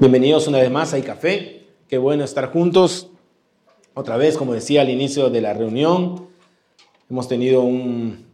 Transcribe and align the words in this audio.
Bienvenidos 0.00 0.48
una 0.48 0.58
vez 0.58 0.72
más 0.72 0.92
a 0.92 1.00
Café. 1.02 1.66
Qué 1.86 1.98
bueno 1.98 2.24
estar 2.24 2.50
juntos. 2.52 3.10
Otra 3.94 4.16
vez, 4.16 4.36
como 4.36 4.52
decía 4.52 4.80
al 4.80 4.90
inicio 4.90 5.30
de 5.30 5.40
la 5.40 5.54
reunión, 5.54 6.26
hemos 7.08 7.28
tenido 7.28 7.62
un, 7.62 8.26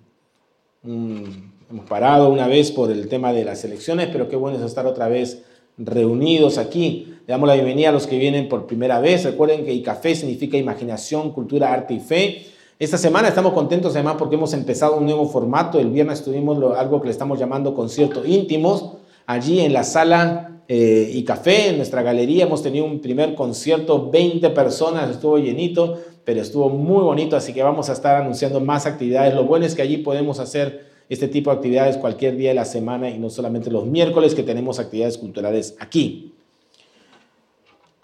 hemos 0.82 1.86
parado 1.86 2.30
una 2.30 2.48
vez 2.48 2.72
por 2.72 2.90
el 2.90 3.08
tema 3.08 3.34
de 3.34 3.44
las 3.44 3.62
elecciones, 3.62 4.08
pero 4.10 4.26
qué 4.26 4.36
bueno 4.36 4.56
es 4.56 4.64
estar 4.64 4.86
otra 4.86 5.08
vez 5.08 5.42
reunidos 5.76 6.56
aquí. 6.56 7.14
Le 7.26 7.32
damos 7.32 7.46
la 7.46 7.54
bienvenida 7.54 7.90
a 7.90 7.92
los 7.92 8.06
que 8.06 8.18
vienen 8.18 8.48
por 8.48 8.66
primera 8.66 8.98
vez. 8.98 9.24
Recuerden 9.24 9.66
que 9.66 9.82
Café 9.82 10.14
significa 10.14 10.56
imaginación, 10.56 11.30
cultura, 11.30 11.74
arte 11.74 11.92
y 11.92 12.00
fe. 12.00 12.46
Esta 12.78 12.96
semana 12.96 13.28
estamos 13.28 13.52
contentos 13.52 13.94
además 13.94 14.16
porque 14.18 14.36
hemos 14.36 14.54
empezado 14.54 14.96
un 14.96 15.04
nuevo 15.04 15.28
formato. 15.28 15.78
El 15.78 15.90
viernes 15.90 16.24
tuvimos 16.24 16.56
algo 16.78 17.02
que 17.02 17.08
le 17.08 17.12
estamos 17.12 17.38
llamando 17.38 17.74
conciertos 17.74 18.26
íntimos. 18.26 18.94
Allí 19.26 19.60
en 19.60 19.74
la 19.74 19.84
sala 19.84 20.59
eh, 20.72 21.10
y 21.12 21.24
café. 21.24 21.70
En 21.70 21.78
nuestra 21.78 22.00
galería 22.00 22.44
hemos 22.44 22.62
tenido 22.62 22.84
un 22.84 23.00
primer 23.00 23.34
concierto, 23.34 24.08
20 24.08 24.50
personas, 24.50 25.10
estuvo 25.10 25.36
llenito, 25.36 25.98
pero 26.24 26.40
estuvo 26.40 26.68
muy 26.68 27.02
bonito, 27.02 27.34
así 27.34 27.52
que 27.52 27.60
vamos 27.60 27.90
a 27.90 27.92
estar 27.92 28.14
anunciando 28.14 28.60
más 28.60 28.86
actividades. 28.86 29.34
Lo 29.34 29.42
bueno 29.42 29.66
es 29.66 29.74
que 29.74 29.82
allí 29.82 29.96
podemos 29.96 30.38
hacer 30.38 30.88
este 31.08 31.26
tipo 31.26 31.50
de 31.50 31.56
actividades 31.56 31.96
cualquier 31.96 32.36
día 32.36 32.50
de 32.50 32.54
la 32.54 32.64
semana 32.64 33.10
y 33.10 33.18
no 33.18 33.30
solamente 33.30 33.68
los 33.68 33.84
miércoles 33.84 34.32
que 34.32 34.44
tenemos 34.44 34.78
actividades 34.78 35.18
culturales 35.18 35.74
aquí. 35.80 36.34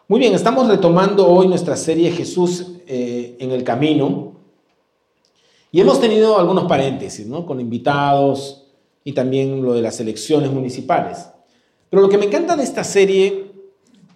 Muy 0.08 0.18
bien, 0.18 0.34
estamos 0.34 0.66
retomando 0.66 1.28
hoy 1.28 1.46
nuestra 1.46 1.76
serie 1.76 2.10
Jesús 2.10 2.78
eh, 2.88 3.36
en 3.38 3.52
el 3.52 3.62
Camino 3.62 4.32
y 5.70 5.80
hemos 5.80 6.00
tenido 6.00 6.40
algunos 6.40 6.64
paréntesis, 6.64 7.28
¿no? 7.28 7.46
Con 7.46 7.60
invitados 7.60 8.66
y 9.04 9.12
también 9.12 9.62
lo 9.62 9.72
de 9.72 9.82
las 9.82 10.00
elecciones 10.00 10.50
municipales. 10.50 11.28
Pero 11.90 12.02
lo 12.02 12.08
que 12.08 12.18
me 12.18 12.26
encanta 12.26 12.56
de 12.56 12.64
esta 12.64 12.84
serie 12.84 13.52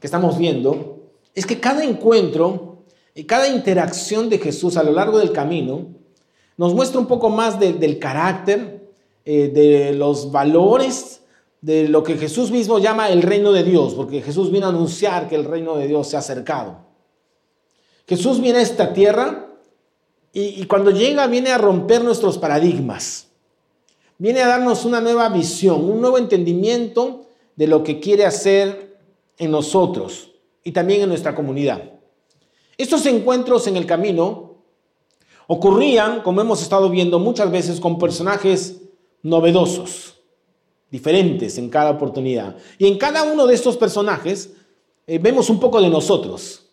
que 0.01 0.07
estamos 0.07 0.39
viendo 0.39 0.99
es 1.35 1.47
que 1.47 1.61
cada 1.61 1.85
encuentro 1.85 2.79
y 3.15 3.25
cada 3.25 3.49
interacción 3.49 4.29
de 4.29 4.39
Jesús 4.39 4.77
a 4.77 4.83
lo 4.83 4.93
largo 4.93 5.19
del 5.19 5.33
camino 5.33 5.87
nos 6.57 6.75
muestra 6.75 7.01
un 7.01 7.07
poco 7.07 7.31
más 7.31 7.59
del 7.59 7.99
carácter, 7.99 8.91
eh, 9.25 9.49
de 9.49 9.93
los 9.95 10.31
valores, 10.33 11.23
de 11.61 11.89
lo 11.89 12.03
que 12.03 12.17
Jesús 12.17 12.51
mismo 12.51 12.79
llama 12.79 13.11
el 13.11 13.23
reino 13.23 13.53
de 13.53 13.63
Dios, 13.63 13.95
porque 13.95 14.23
Jesús 14.23 14.51
viene 14.51 14.67
a 14.67 14.71
anunciar 14.71 15.29
que 15.29 15.37
el 15.37 15.45
reino 15.45 15.77
de 15.77 15.87
Dios 15.87 16.09
se 16.09 16.17
ha 16.17 16.21
acercado. 16.21 16.79
Jesús 18.07 18.41
viene 18.41 18.59
a 18.59 18.63
esta 18.63 18.93
tierra 18.93 19.47
y 20.33 20.65
cuando 20.67 20.91
llega 20.91 21.27
viene 21.27 21.51
a 21.51 21.59
romper 21.59 22.03
nuestros 22.03 22.39
paradigmas, 22.39 23.29
viene 24.19 24.41
a 24.41 24.49
darnos 24.49 24.85
una 24.85 25.01
nueva 25.01 25.29
visión, 25.29 25.89
un 25.89 26.01
nuevo 26.01 26.19
entendimiento 26.19 27.27
de 27.61 27.67
lo 27.67 27.85
que 27.85 28.01
quiere 28.01 28.25
hacer 28.25 28.97
en 29.37 29.51
nosotros 29.51 30.31
y 30.65 30.73
también 30.73 31.03
en 31.03 31.11
nuestra 31.11 31.35
comunidad. 31.35 31.93
Estos 32.79 33.05
encuentros 33.05 33.67
en 33.67 33.77
el 33.77 33.85
camino 33.85 34.63
ocurrían, 35.47 36.23
como 36.23 36.41
hemos 36.41 36.63
estado 36.63 36.89
viendo 36.89 37.19
muchas 37.19 37.51
veces, 37.51 37.79
con 37.79 37.99
personajes 37.99 38.81
novedosos, 39.23 40.15
diferentes 40.91 41.59
en 41.59 41.69
cada 41.69 41.91
oportunidad. 41.91 42.57
Y 42.79 42.87
en 42.87 42.97
cada 42.97 43.25
uno 43.25 43.47
de 43.47 43.57
estos 43.57 43.77
personajes 43.77 44.55
eh, 45.07 45.19
vemos 45.19 45.51
un 45.51 45.61
poco 45.61 45.83
de 45.83 45.91
nosotros. 45.91 46.67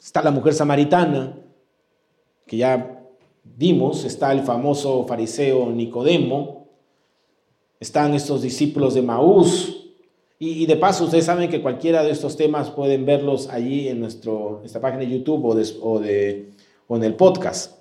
Está 0.00 0.22
la 0.22 0.30
mujer 0.30 0.54
samaritana, 0.54 1.38
que 2.46 2.56
ya 2.56 2.98
vimos, 3.44 4.06
está 4.06 4.32
el 4.32 4.40
famoso 4.40 5.04
fariseo 5.06 5.68
Nicodemo, 5.68 6.66
están 7.78 8.14
estos 8.14 8.40
discípulos 8.40 8.94
de 8.94 9.02
Maús, 9.02 9.76
y, 10.42 10.64
de 10.64 10.76
paso, 10.76 11.04
ustedes 11.04 11.26
saben 11.26 11.50
que 11.50 11.60
cualquiera 11.60 12.02
de 12.02 12.12
estos 12.12 12.34
temas 12.34 12.70
pueden 12.70 13.04
verlos 13.04 13.50
allí 13.50 13.88
en 13.88 14.00
nuestro, 14.00 14.60
nuestra 14.60 14.80
página 14.80 15.00
de 15.00 15.10
YouTube 15.10 15.44
o, 15.44 15.50
o, 15.86 16.00
de, 16.00 16.48
o 16.88 16.96
en 16.96 17.04
el 17.04 17.14
podcast. 17.14 17.80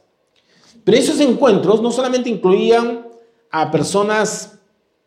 Pero 0.83 0.97
esos 0.97 1.21
encuentros 1.21 1.81
no 1.81 1.89
solamente 1.89 2.29
incluían 2.29 3.07
a 3.49 3.71
personas, 3.71 4.59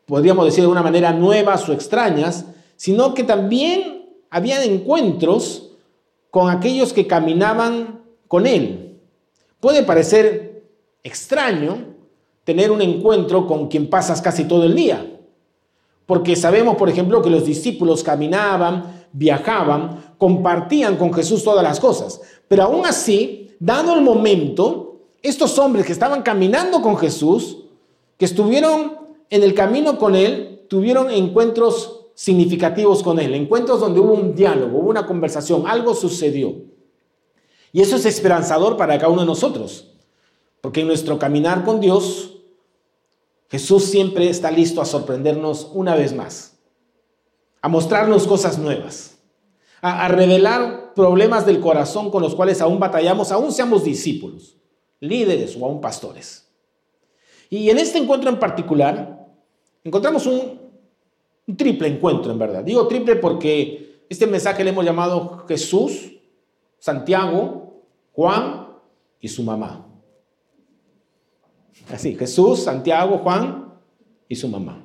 podríamos 0.06 0.46
decir 0.46 0.64
de 0.64 0.70
una 0.70 0.82
manera 0.82 1.12
nuevas 1.12 1.68
o 1.68 1.74
extrañas, 1.74 2.46
sino 2.76 3.12
que 3.12 3.22
también 3.22 4.08
había 4.30 4.64
encuentros 4.64 5.72
con 6.30 6.48
aquellos 6.48 6.94
que 6.94 7.06
caminaban 7.06 8.00
con 8.28 8.46
él. 8.46 8.98
Puede 9.60 9.82
parecer 9.82 10.64
extraño 11.02 11.96
tener 12.44 12.70
un 12.70 12.80
encuentro 12.80 13.46
con 13.46 13.68
quien 13.68 13.90
pasas 13.90 14.22
casi 14.22 14.44
todo 14.44 14.64
el 14.64 14.74
día. 14.74 15.06
Porque 16.12 16.36
sabemos, 16.36 16.76
por 16.76 16.90
ejemplo, 16.90 17.22
que 17.22 17.30
los 17.30 17.46
discípulos 17.46 18.04
caminaban, 18.04 19.06
viajaban, 19.14 20.12
compartían 20.18 20.98
con 20.98 21.10
Jesús 21.10 21.42
todas 21.42 21.64
las 21.64 21.80
cosas. 21.80 22.20
Pero 22.48 22.64
aún 22.64 22.84
así, 22.84 23.56
dado 23.58 23.94
el 23.94 24.02
momento, 24.02 25.00
estos 25.22 25.58
hombres 25.58 25.86
que 25.86 25.92
estaban 25.92 26.20
caminando 26.20 26.82
con 26.82 26.98
Jesús, 26.98 27.60
que 28.18 28.26
estuvieron 28.26 28.98
en 29.30 29.42
el 29.42 29.54
camino 29.54 29.96
con 29.96 30.14
Él, 30.14 30.66
tuvieron 30.68 31.10
encuentros 31.10 32.08
significativos 32.14 33.02
con 33.02 33.18
Él, 33.18 33.32
encuentros 33.32 33.80
donde 33.80 34.00
hubo 34.00 34.12
un 34.12 34.34
diálogo, 34.34 34.80
hubo 34.80 34.90
una 34.90 35.06
conversación, 35.06 35.66
algo 35.66 35.94
sucedió. 35.94 36.56
Y 37.72 37.80
eso 37.80 37.96
es 37.96 38.04
esperanzador 38.04 38.76
para 38.76 38.98
cada 38.98 39.10
uno 39.10 39.22
de 39.22 39.28
nosotros, 39.28 39.88
porque 40.60 40.82
en 40.82 40.88
nuestro 40.88 41.18
caminar 41.18 41.64
con 41.64 41.80
Dios 41.80 42.41
Jesús 43.52 43.84
siempre 43.84 44.30
está 44.30 44.50
listo 44.50 44.80
a 44.80 44.86
sorprendernos 44.86 45.70
una 45.74 45.94
vez 45.94 46.14
más, 46.14 46.58
a 47.60 47.68
mostrarnos 47.68 48.26
cosas 48.26 48.58
nuevas, 48.58 49.18
a, 49.82 50.08
revelar 50.08 50.94
problemas 50.94 51.44
del 51.44 51.60
corazón 51.60 52.10
con 52.10 52.22
los 52.22 52.34
cuales 52.34 52.62
aún 52.62 52.80
batallamos, 52.80 53.30
aún 53.30 53.52
seamos 53.52 53.84
discípulos, 53.84 54.56
líderes 55.00 55.54
o 55.60 55.66
aún 55.66 55.82
pastores. 55.82 56.48
Y 57.50 57.68
en 57.68 57.76
este 57.76 57.98
encuentro 57.98 58.30
en 58.30 58.38
particular, 58.38 59.28
encontramos 59.84 60.24
un, 60.24 60.58
un 61.46 61.54
triple 61.54 61.88
encuentro, 61.88 62.32
en 62.32 62.38
verdad. 62.38 62.64
Digo 62.64 62.88
triple 62.88 63.16
porque 63.16 64.06
este 64.08 64.26
mensaje 64.26 64.64
le 64.64 64.70
hemos 64.70 64.86
llamado 64.86 65.44
Jesús, 65.46 66.10
Santiago, 66.78 67.82
Juan 68.14 68.68
y 69.20 69.28
su 69.28 69.42
mamá. 69.42 69.91
Así, 71.92 72.14
Jesús, 72.14 72.62
Santiago, 72.62 73.18
Juan 73.18 73.74
y 74.28 74.36
su 74.36 74.48
mamá. 74.48 74.82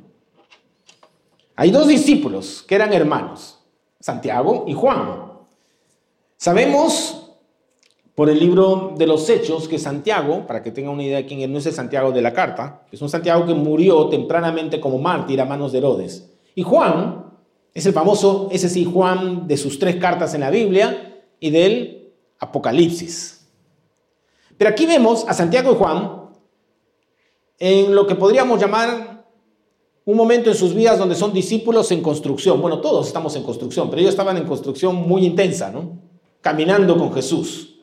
Hay 1.55 1.71
dos 1.71 1.87
discípulos 1.87 2.63
que 2.67 2.75
eran 2.75 2.93
hermanos, 2.93 3.59
Santiago 3.99 4.65
y 4.67 4.73
Juan. 4.73 5.31
Sabemos 6.37 7.31
por 8.13 8.29
el 8.29 8.39
libro 8.39 8.93
de 8.97 9.07
los 9.07 9.29
Hechos 9.29 9.67
que 9.67 9.77
Santiago, 9.79 10.45
para 10.47 10.63
que 10.63 10.71
tenga 10.71 10.89
una 10.89 11.03
idea 11.03 11.17
de 11.17 11.25
quién 11.25 11.41
es, 11.41 11.49
no 11.49 11.59
es 11.59 11.65
el 11.65 11.73
Santiago 11.73 12.11
de 12.11 12.21
la 12.21 12.33
carta, 12.33 12.85
es 12.91 13.01
un 13.01 13.09
Santiago 13.09 13.45
que 13.45 13.53
murió 13.53 14.09
tempranamente 14.09 14.79
como 14.79 14.97
mártir 14.97 15.39
a 15.39 15.45
manos 15.45 15.71
de 15.71 15.77
Herodes. 15.79 16.31
Y 16.55 16.63
Juan 16.63 17.25
es 17.73 17.85
el 17.85 17.93
famoso, 17.93 18.49
ese 18.51 18.69
sí, 18.69 18.85
Juan 18.85 19.47
de 19.47 19.55
sus 19.55 19.77
tres 19.77 19.97
cartas 19.97 20.33
en 20.33 20.41
la 20.41 20.49
Biblia 20.49 21.23
y 21.39 21.51
del 21.51 22.11
Apocalipsis. 22.39 23.47
Pero 24.57 24.71
aquí 24.71 24.85
vemos 24.87 25.25
a 25.27 25.33
Santiago 25.33 25.71
y 25.71 25.75
Juan 25.75 26.26
en 27.59 27.95
lo 27.95 28.05
que 28.05 28.15
podríamos 28.15 28.59
llamar 28.59 29.25
un 30.05 30.15
momento 30.15 30.49
en 30.49 30.55
sus 30.55 30.73
vidas 30.73 30.97
donde 30.97 31.15
son 31.15 31.33
discípulos 31.33 31.91
en 31.91 32.01
construcción. 32.01 32.61
Bueno, 32.61 32.79
todos 32.79 33.07
estamos 33.07 33.35
en 33.35 33.43
construcción, 33.43 33.89
pero 33.89 33.99
ellos 33.99 34.11
estaban 34.11 34.37
en 34.37 34.45
construcción 34.45 34.95
muy 34.95 35.25
intensa, 35.25 35.69
¿no? 35.69 35.99
Caminando 36.39 36.97
con 36.97 37.13
Jesús. 37.13 37.75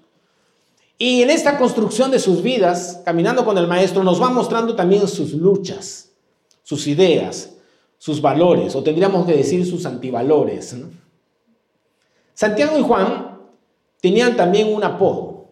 Y 0.97 1.23
en 1.23 1.29
esta 1.29 1.59
construcción 1.59 2.11
de 2.11 2.19
sus 2.19 2.43
vidas, 2.43 3.03
caminando 3.05 3.45
con 3.45 3.59
el 3.59 3.67
Maestro, 3.67 4.03
nos 4.03 4.23
va 4.23 4.31
mostrando 4.31 4.75
también 4.75 5.07
sus 5.07 5.35
luchas, 5.35 6.13
sus 6.63 6.87
ideas, 6.87 7.57
sus 7.99 8.23
valores, 8.23 8.75
o 8.75 8.83
tendríamos 8.83 9.27
que 9.27 9.37
decir 9.37 9.67
sus 9.67 9.85
antivalores. 9.85 10.75
Santiago 12.33 12.79
y 12.79 12.83
Juan 12.83 13.39
tenían 14.01 14.37
también 14.37 14.73
un 14.73 14.83
apodo. 14.83 15.49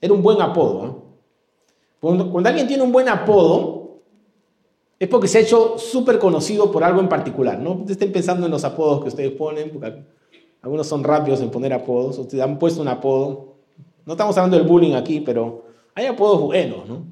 Era 0.00 0.12
un 0.12 0.22
buen 0.22 0.42
apodo. 0.42 0.86
¿no? 0.86 1.05
Cuando, 2.00 2.48
alguien 2.48 2.66
tiene 2.66 2.82
un 2.82 2.92
buen 2.92 3.08
apodo, 3.08 4.00
es 4.98 5.08
porque 5.08 5.28
se 5.28 5.38
ha 5.38 5.40
hecho 5.40 5.78
súper 5.78 6.18
conocido 6.18 6.70
por 6.70 6.84
algo 6.84 7.00
en 7.00 7.08
particular. 7.08 7.58
No 7.58 7.84
estén 7.88 8.12
pensando 8.12 8.46
en 8.46 8.52
los 8.52 8.64
apodos 8.64 9.02
que 9.02 9.08
ustedes 9.08 9.32
ponen, 9.32 9.70
porque 9.70 10.04
algunos 10.62 10.86
son 10.86 11.04
rápidos 11.04 11.40
en 11.40 11.50
poner 11.50 11.72
apodos, 11.72 12.18
ustedes 12.18 12.42
han 12.42 12.58
puesto 12.58 12.80
un 12.80 12.88
apodo. 12.88 13.54
No 14.04 14.12
estamos 14.12 14.36
hablando 14.36 14.56
del 14.56 14.66
bullying 14.66 14.94
aquí, 14.94 15.20
pero 15.20 15.64
hay 15.94 16.06
apodos 16.06 16.40
buenos, 16.40 16.88
¿no? 16.88 17.04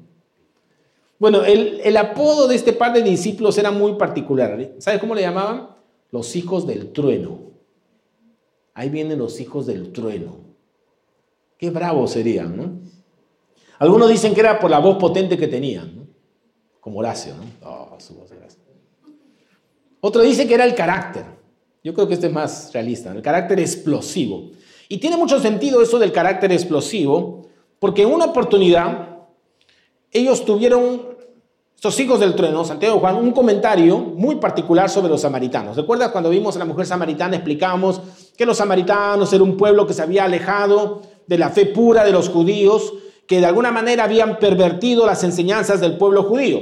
Bueno, 1.17 1.43
el, 1.43 1.79
el 1.83 1.97
apodo 1.97 2.47
de 2.47 2.55
este 2.55 2.73
par 2.73 2.93
de 2.93 3.01
discípulos 3.01 3.57
era 3.57 3.71
muy 3.71 3.93
particular. 3.93 4.73
¿Sabes 4.79 4.99
cómo 4.99 5.15
le 5.15 5.21
llamaban? 5.21 5.69
Los 6.11 6.35
hijos 6.35 6.67
del 6.67 6.91
trueno. 6.91 7.39
Ahí 8.73 8.89
vienen 8.89 9.19
los 9.19 9.39
hijos 9.39 9.65
del 9.65 9.93
trueno. 9.93 10.37
Qué 11.57 11.69
bravos 11.69 12.11
serían, 12.11 12.57
¿no? 12.57 12.94
Algunos 13.79 14.09
dicen 14.09 14.33
que 14.33 14.39
era 14.39 14.59
por 14.59 14.71
la 14.71 14.79
voz 14.79 14.97
potente 14.97 15.37
que 15.37 15.47
tenían, 15.47 16.07
como 16.79 16.99
Horacio. 16.99 17.33
Oh, 17.63 17.95
su 17.99 18.15
voz 18.15 18.29
Otro 20.01 20.21
dice 20.21 20.47
que 20.47 20.53
era 20.53 20.65
el 20.65 20.75
carácter, 20.75 21.25
Yo 21.83 21.93
creo 21.93 22.07
que 22.07 22.13
este 22.13 22.27
es 22.27 22.33
más 22.33 22.71
realista, 22.73 23.11
el 23.11 23.21
carácter 23.21 23.59
explosivo. 23.59 24.51
Y 24.87 24.97
tiene 24.97 25.17
mucho 25.17 25.39
sentido 25.39 25.81
eso 25.81 25.99
del 25.99 26.11
carácter 26.11 26.51
explosivo, 26.51 27.47
porque 27.79 28.03
en 28.03 28.13
una 28.13 28.25
oportunidad 28.25 29.15
ellos 30.11 30.45
tuvieron, 30.45 31.15
estos 31.75 31.99
hijos 31.99 32.19
del 32.19 32.35
trueno, 32.35 32.63
Santiago 32.63 32.97
y 32.97 32.99
Juan, 32.99 33.17
un 33.17 33.31
comentario 33.31 33.97
muy 33.97 34.35
particular 34.35 34.89
sobre 34.89 35.09
los 35.09 35.21
samaritanos. 35.21 35.75
¿Recuerdas 35.75 36.11
cuando 36.11 36.29
vimos 36.29 36.55
a 36.55 36.59
la 36.59 36.65
mujer 36.65 36.85
samaritana? 36.85 37.35
Explicamos 37.35 38.01
que 38.37 38.45
los 38.45 38.57
samaritanos 38.57 39.33
eran 39.33 39.49
un 39.49 39.57
pueblo 39.57 39.85
que 39.85 39.93
se 39.93 40.01
había 40.01 40.23
alejado 40.23 41.01
de 41.27 41.37
la 41.37 41.49
fe 41.49 41.65
pura 41.65 42.03
de 42.03 42.11
los 42.11 42.29
judíos, 42.29 42.93
que 43.27 43.39
de 43.39 43.45
alguna 43.45 43.71
manera 43.71 44.03
habían 44.03 44.39
pervertido 44.39 45.05
las 45.05 45.23
enseñanzas 45.23 45.81
del 45.81 45.97
pueblo 45.97 46.23
judío. 46.23 46.59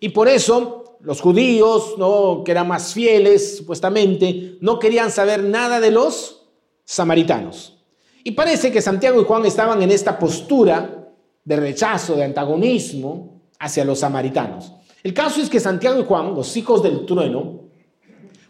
Y 0.00 0.10
por 0.10 0.28
eso 0.28 0.96
los 1.00 1.20
judíos, 1.20 1.94
¿no? 1.98 2.42
que 2.44 2.52
eran 2.52 2.68
más 2.68 2.92
fieles 2.92 3.58
supuestamente, 3.58 4.56
no 4.60 4.78
querían 4.78 5.10
saber 5.10 5.44
nada 5.44 5.80
de 5.80 5.90
los 5.90 6.48
samaritanos. 6.84 7.78
Y 8.24 8.32
parece 8.32 8.72
que 8.72 8.82
Santiago 8.82 9.20
y 9.20 9.24
Juan 9.24 9.46
estaban 9.46 9.80
en 9.82 9.90
esta 9.90 10.18
postura 10.18 11.12
de 11.44 11.56
rechazo, 11.56 12.14
de 12.16 12.24
antagonismo 12.24 13.40
hacia 13.58 13.84
los 13.84 14.00
samaritanos. 14.00 14.72
El 15.02 15.14
caso 15.14 15.40
es 15.40 15.48
que 15.48 15.60
Santiago 15.60 16.00
y 16.00 16.04
Juan, 16.04 16.34
los 16.34 16.56
hijos 16.56 16.82
del 16.82 17.06
trueno, 17.06 17.68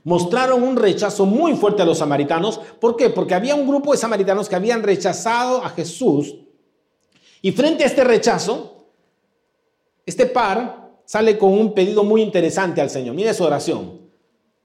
mostraron 0.04 0.62
un 0.62 0.76
rechazo 0.76 1.26
muy 1.26 1.54
fuerte 1.54 1.82
a 1.82 1.84
los 1.84 1.98
samaritanos. 1.98 2.58
¿Por 2.80 2.96
qué? 2.96 3.10
Porque 3.10 3.34
había 3.34 3.54
un 3.54 3.68
grupo 3.68 3.92
de 3.92 3.98
samaritanos 3.98 4.48
que 4.48 4.56
habían 4.56 4.82
rechazado 4.82 5.62
a 5.62 5.68
Jesús. 5.70 6.34
Y 7.42 7.52
frente 7.52 7.84
a 7.84 7.86
este 7.86 8.04
rechazo, 8.04 8.86
este 10.04 10.26
par 10.26 10.90
sale 11.04 11.38
con 11.38 11.52
un 11.52 11.72
pedido 11.72 12.04
muy 12.04 12.22
interesante 12.22 12.80
al 12.80 12.90
Señor. 12.90 13.14
Mira 13.14 13.32
su 13.32 13.44
oración. 13.44 13.98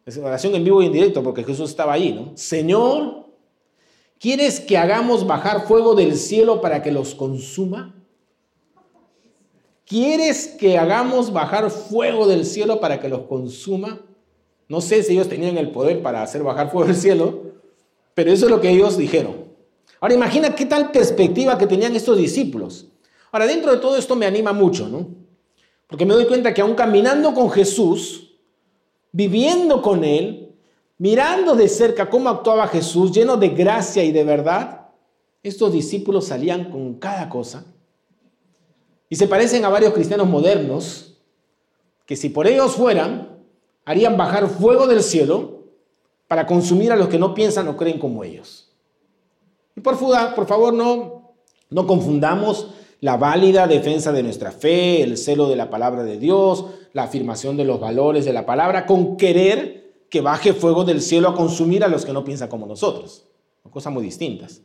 Es 0.06 0.18
oración 0.18 0.56
en 0.56 0.64
vivo 0.64 0.82
y 0.82 0.88
en 0.88 0.92
directo 0.92 1.24
porque 1.24 1.44
Jesús 1.44 1.70
estaba 1.70 1.94
allí, 1.94 2.12
¿no? 2.12 2.34
Señor, 2.36 3.28
¿quieres 4.20 4.60
que 4.60 4.78
hagamos 4.78 5.26
bajar 5.26 5.66
fuego 5.66 5.96
del 5.96 6.18
cielo 6.18 6.60
para 6.60 6.82
que 6.82 6.92
los 6.92 7.16
consuma? 7.16 7.96
¿Quieres 9.86 10.48
que 10.48 10.78
hagamos 10.78 11.32
bajar 11.32 11.70
fuego 11.70 12.28
del 12.28 12.46
cielo 12.46 12.80
para 12.80 13.00
que 13.00 13.10
los 13.10 13.22
consuma? 13.22 14.02
No 14.68 14.82
sé 14.82 15.04
si 15.04 15.14
ellos 15.14 15.30
tenían 15.30 15.58
el 15.58 15.72
poder 15.72 16.02
para 16.02 16.24
hacer 16.24 16.44
bajar 16.44 16.72
fuego 16.72 16.88
del 16.88 16.96
cielo, 16.96 17.44
pero 18.14 18.32
eso 18.32 18.46
es 18.46 18.52
lo 18.52 18.60
que 18.60 18.70
ellos 18.70 18.98
dijeron. 18.98 19.43
Ahora 20.04 20.16
imagina 20.16 20.54
qué 20.54 20.66
tal 20.66 20.92
perspectiva 20.92 21.58
que 21.58 21.66
tenían 21.66 21.96
estos 21.96 22.18
discípulos. 22.18 22.88
Ahora, 23.32 23.46
dentro 23.46 23.72
de 23.72 23.78
todo 23.78 23.96
esto 23.96 24.18
me 24.18 24.26
anima 24.26 24.52
mucho, 24.52 24.90
¿no? 24.90 25.08
Porque 25.88 26.06
me 26.06 26.14
doy 26.14 26.26
cuenta 26.26 26.54
que 26.54 26.60
aún 26.60 26.76
caminando 26.76 27.34
con 27.34 27.50
Jesús, 27.50 28.36
viviendo 29.14 29.82
con 29.82 30.04
Él, 30.04 30.58
mirando 30.98 31.56
de 31.56 31.70
cerca 31.70 32.10
cómo 32.10 32.28
actuaba 32.28 32.68
Jesús, 32.68 33.14
lleno 33.14 33.38
de 33.38 33.48
gracia 33.48 34.04
y 34.04 34.12
de 34.12 34.26
verdad, 34.26 34.90
estos 35.42 35.72
discípulos 35.72 36.28
salían 36.28 36.70
con 36.70 36.96
cada 36.96 37.30
cosa. 37.30 37.64
Y 39.08 39.16
se 39.16 39.30
parecen 39.30 39.64
a 39.64 39.70
varios 39.70 39.94
cristianos 39.94 40.28
modernos 40.28 41.16
que 42.06 42.18
si 42.18 42.28
por 42.28 42.46
ellos 42.46 42.74
fueran, 42.74 43.40
harían 43.86 44.18
bajar 44.18 44.50
fuego 44.50 44.86
del 44.86 45.02
cielo 45.02 45.64
para 46.28 46.46
consumir 46.46 46.92
a 46.92 46.98
los 46.98 47.08
que 47.08 47.20
no 47.20 47.34
piensan 47.34 47.70
o 47.70 47.78
creen 47.78 48.00
como 48.00 48.26
ellos. 48.26 48.73
Y 49.76 49.82
por, 49.82 49.98
por 49.98 50.48
favor, 50.48 50.74
no, 50.74 51.36
no 51.70 51.88
confundamos 51.88 52.68
la 53.02 53.18
válida 53.18 53.68
defensa 53.68 54.12
de 54.12 54.24
nuestra 54.24 54.52
fe, 54.52 55.04
el 55.04 55.18
celo 55.18 55.50
de 55.50 55.56
la 55.56 55.70
palabra 55.70 56.04
de 56.04 56.18
Dios, 56.18 56.66
la 56.94 57.04
afirmación 57.04 57.58
de 57.58 57.66
los 57.66 57.80
valores 57.80 58.24
de 58.24 58.34
la 58.34 58.46
palabra, 58.46 58.86
con 58.86 59.18
querer 59.18 60.06
que 60.10 60.22
baje 60.22 60.54
fuego 60.54 60.84
del 60.84 61.02
cielo 61.02 61.30
a 61.30 61.36
consumir 61.36 61.84
a 61.84 61.88
los 61.88 62.06
que 62.06 62.14
no 62.14 62.24
piensan 62.24 62.48
como 62.48 62.66
nosotros. 62.66 63.26
Son 63.62 63.72
cosas 63.72 63.92
muy 63.92 64.04
distintas. 64.04 64.62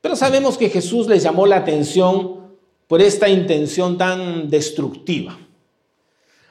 Pero 0.00 0.16
sabemos 0.16 0.58
que 0.58 0.70
Jesús 0.70 1.06
les 1.06 1.22
llamó 1.22 1.46
la 1.46 1.56
atención 1.56 2.40
por 2.86 3.00
esta 3.00 3.28
intención 3.28 3.96
tan 3.96 4.50
destructiva. 4.50 5.38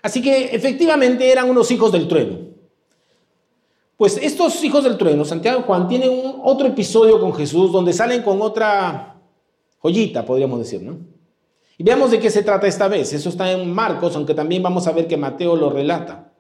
Así 0.02 0.22
que 0.22 0.56
efectivamente 0.56 1.30
eran 1.32 1.50
unos 1.50 1.70
hijos 1.72 1.92
del 1.92 2.08
trueno. 2.08 2.49
Pues 4.00 4.16
estos 4.16 4.64
hijos 4.64 4.86
del 4.86 4.98
trueno, 4.98 5.26
Santiago 5.26 5.60
y 5.60 5.64
Juan, 5.64 5.90
tienen 5.90 6.10
un, 6.12 6.40
otro 6.46 6.66
episodio 6.66 7.20
con 7.20 7.34
Jesús 7.34 7.70
donde 7.70 7.92
salen 7.92 8.24
con 8.24 8.42
otra 8.42 9.20
joyita, 9.80 10.24
podríamos 10.24 10.60
decir, 10.60 10.82
¿no? 10.82 11.00
Y 11.78 11.84
veamos 11.84 12.10
de 12.10 12.18
qué 12.18 12.30
se 12.30 12.42
trata 12.42 12.66
esta 12.66 12.88
vez. 12.88 13.12
Eso 13.12 13.28
está 13.28 13.52
en 13.52 13.70
Marcos, 13.70 14.16
aunque 14.16 14.34
también 14.34 14.64
vamos 14.64 14.88
a 14.88 14.94
ver 14.94 15.06
que 15.06 15.18
Mateo 15.18 15.58
lo 15.58 15.70
relata. 15.70 16.32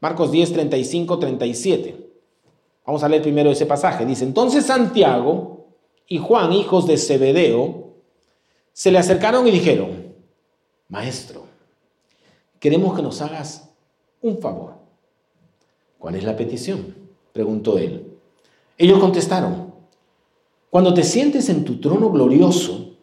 Marcos 0.00 0.32
10, 0.32 0.54
35, 0.54 1.18
37. 1.18 2.10
Vamos 2.86 3.02
a 3.04 3.10
leer 3.10 3.20
primero 3.20 3.50
ese 3.50 3.66
pasaje. 3.66 4.06
Dice, 4.06 4.24
entonces 4.24 4.64
Santiago 4.64 5.66
y 6.08 6.16
Juan, 6.16 6.54
hijos 6.54 6.86
de 6.86 6.96
Zebedeo, 6.96 7.92
se 8.72 8.90
le 8.90 8.96
acercaron 8.96 9.46
y 9.46 9.50
dijeron, 9.50 10.14
Maestro, 10.88 11.44
queremos 12.58 12.96
que 12.96 13.02
nos 13.02 13.20
hagas 13.20 13.68
un 14.22 14.38
favor. 14.38 14.76
¿Cuál 15.98 16.14
es 16.14 16.24
la 16.24 16.34
petición? 16.38 17.01
Preguntó 17.32 17.78
él. 17.78 18.06
Ellos 18.78 18.98
contestaron, 18.98 19.72
cuando 20.70 20.94
te 20.94 21.02
sientes 21.02 21.48
en 21.48 21.64
tu 21.64 21.80
trono 21.80 22.10
glorioso, 22.10 22.96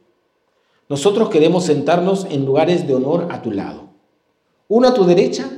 nosotros 0.87 1.29
queremos 1.29 1.65
sentarnos 1.65 2.25
en 2.29 2.45
lugares 2.45 2.87
de 2.87 2.95
honor 2.95 3.27
a 3.29 3.41
tu 3.41 3.51
lado. 3.51 3.89
Uno 4.67 4.87
a 4.87 4.93
tu 4.93 5.05
derecha 5.05 5.49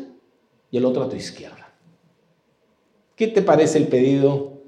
y 0.69 0.77
el 0.77 0.85
otro 0.85 1.03
a 1.03 1.09
tu 1.09 1.15
izquierda. 1.15 1.73
¿Qué 3.15 3.27
te 3.27 3.41
parece 3.41 3.77
el 3.77 3.87
pedido 3.87 4.61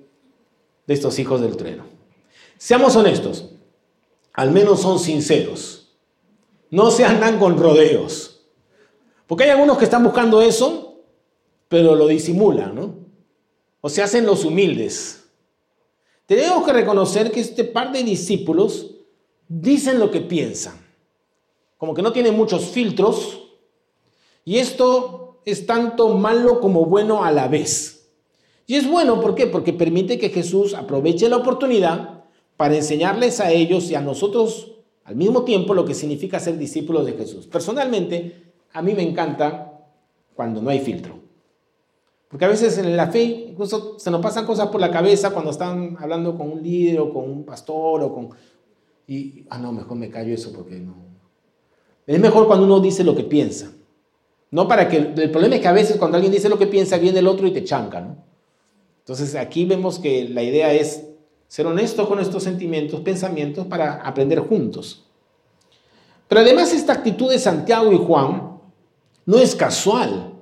de 0.88 0.94
estos 0.94 1.20
hijos 1.20 1.42
del 1.42 1.58
trueno? 1.58 1.84
Seamos 2.58 2.96
honestos, 2.96 3.50
al 4.34 4.52
menos 4.52 4.82
son 4.82 5.00
sinceros. 5.00 5.96
No 6.70 6.92
se 6.92 7.04
andan 7.04 7.40
con 7.40 7.58
rodeos. 7.58 8.46
Porque 9.28 9.44
hay 9.44 9.50
algunos 9.50 9.78
que 9.78 9.86
están 9.86 10.04
buscando 10.04 10.42
eso, 10.42 11.02
pero 11.68 11.96
lo 11.96 12.08
disimulan, 12.08 12.74
¿no? 12.74 13.03
O 13.86 13.90
se 13.90 14.02
hacen 14.02 14.26
los 14.26 14.46
humildes. 14.46 15.26
Tenemos 16.26 16.66
que 16.66 16.72
reconocer 16.72 17.32
que 17.32 17.42
este 17.42 17.66
par 17.66 17.92
de 17.92 18.02
discípulos 18.02 18.96
dicen 19.50 20.00
lo 20.00 20.10
que 20.10 20.22
piensan, 20.22 20.76
como 21.78 21.94
que 21.94 22.02
no 22.02 22.14
tienen 22.14 22.38
muchos 22.38 22.68
filtros, 22.68 23.42
y 24.46 24.60
esto 24.60 25.42
es 25.44 25.66
tanto 25.66 26.16
malo 26.18 26.62
como 26.62 26.86
bueno 26.86 27.26
a 27.26 27.32
la 27.34 27.50
vez. 27.50 28.10
Y 28.68 28.76
es 28.76 28.90
bueno, 28.90 29.20
¿por 29.20 29.36
qué? 29.36 29.48
Porque 29.48 29.74
permite 29.74 30.18
que 30.18 30.30
Jesús 30.30 30.74
aproveche 30.76 31.28
la 31.28 31.36
oportunidad 31.36 32.24
para 32.56 32.78
enseñarles 32.78 33.42
a 33.42 33.52
ellos 33.52 33.92
y 33.92 33.96
a 33.96 34.02
nosotros 34.02 34.76
al 35.04 35.18
mismo 35.18 35.44
tiempo 35.44 35.74
lo 35.74 35.84
que 35.84 35.94
significa 35.94 36.40
ser 36.40 36.58
discípulos 36.58 37.06
de 37.06 37.14
Jesús. 37.14 37.48
Personalmente, 37.48 38.54
a 38.72 38.82
mí 38.82 38.94
me 38.94 39.04
encanta 39.04 39.86
cuando 40.36 40.62
no 40.62 40.70
hay 40.70 40.80
filtro. 40.80 41.23
Porque 42.34 42.46
a 42.46 42.48
veces 42.48 42.80
en 42.80 42.98
la 42.98 43.12
fe 43.12 43.22
incluso 43.52 44.00
se 44.00 44.10
nos 44.10 44.20
pasan 44.20 44.48
cosas 44.48 44.70
por 44.70 44.82
la 44.82 44.90
cabeza 44.90 45.30
cuando 45.30 45.52
están 45.52 45.96
hablando 46.00 46.36
con 46.36 46.52
un 46.52 46.64
líder 46.64 47.00
o 47.00 47.14
con 47.14 47.30
un 47.30 47.44
pastor 47.44 48.02
o 48.02 48.12
con... 48.12 48.30
Y, 49.06 49.46
ah, 49.52 49.60
no, 49.60 49.72
mejor 49.72 49.98
me 49.98 50.10
callo 50.10 50.34
eso 50.34 50.52
porque 50.52 50.80
no. 50.80 50.96
Es 52.08 52.20
mejor 52.20 52.48
cuando 52.48 52.66
uno 52.66 52.80
dice 52.80 53.04
lo 53.04 53.16
que 53.16 53.24
piensa. 53.24 53.72
No 54.50 54.68
para 54.68 54.90
que... 54.90 54.98
El 55.16 55.30
problema 55.30 55.54
es 55.54 55.62
que 55.62 55.68
a 55.68 55.74
veces 55.74 55.98
cuando 55.98 56.18
alguien 56.18 56.34
dice 56.34 56.50
lo 56.50 56.58
que 56.58 56.66
piensa, 56.66 56.98
viene 56.98 57.20
el 57.20 57.28
otro 57.28 57.46
y 57.46 57.52
te 57.52 57.64
chanca, 57.64 58.02
¿no? 58.02 58.18
Entonces 59.02 59.36
aquí 59.36 59.66
vemos 59.66 60.00
que 60.00 60.28
la 60.28 60.42
idea 60.42 60.74
es 60.74 61.06
ser 61.48 61.68
honesto 61.68 62.08
con 62.08 62.18
nuestros 62.18 62.42
sentimientos, 62.42 63.02
pensamientos, 63.02 63.68
para 63.68 64.02
aprender 64.02 64.40
juntos. 64.40 65.06
Pero 66.28 66.42
además 66.42 66.74
esta 66.74 66.94
actitud 66.94 67.30
de 67.30 67.38
Santiago 67.38 67.94
y 67.94 67.98
Juan 67.98 68.58
no 69.24 69.38
es 69.38 69.54
casual. 69.56 70.33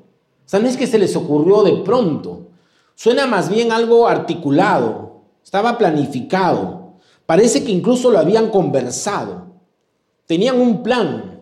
Sea, 0.52 0.60
no 0.60 0.68
es 0.68 0.76
que 0.76 0.86
se 0.86 1.00
les 1.00 1.16
ocurrió 1.16 1.64
de 1.64 1.78
pronto. 1.78 2.48
Suena 2.94 3.26
más 3.26 3.48
bien 3.48 3.72
algo 3.72 4.06
articulado, 4.06 5.22
estaba 5.42 5.78
planificado. 5.78 6.96
Parece 7.26 7.64
que 7.64 7.72
incluso 7.72 8.12
lo 8.12 8.20
habían 8.20 8.50
conversado. 8.50 9.46
Tenían 10.26 10.60
un 10.60 10.84
plan, 10.84 11.40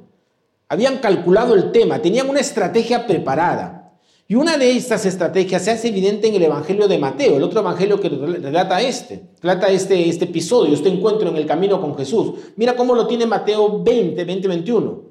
habían 0.68 1.00
calculado 1.00 1.56
el 1.56 1.72
tema, 1.72 2.00
tenían 2.00 2.30
una 2.30 2.39
estrategia 2.39 3.08
preparada. 3.08 3.94
Y 4.28 4.36
una 4.36 4.60
de 4.60 4.78
estas 4.78 5.08
estrategias 5.08 5.63
se 5.63 5.72
hace 5.72 5.88
evidente 5.88 6.28
en 6.28 6.36
el 6.36 6.44
Evangelio 6.44 6.88
de 6.88 7.00
Mateo, 7.00 7.38
el 7.38 7.44
otro 7.44 7.62
Evangelio 7.62 8.00
que 8.00 8.10
relata 8.10 8.80
este, 8.80 9.24
relata 9.42 9.70
este, 9.70 10.08
este 10.08 10.25
episodio, 10.25 10.75
este 10.75 10.89
encuentro 10.89 11.30
en 11.30 11.36
el 11.38 11.48
camino 11.48 11.82
con 11.82 11.98
Jesús. 11.98 12.34
Mira 12.58 12.75
cómo 12.75 12.94
lo 12.94 13.08
tiene 13.08 13.25
Mateo 13.25 13.82
20, 13.82 14.24
20, 14.24 14.48
21. 14.48 15.01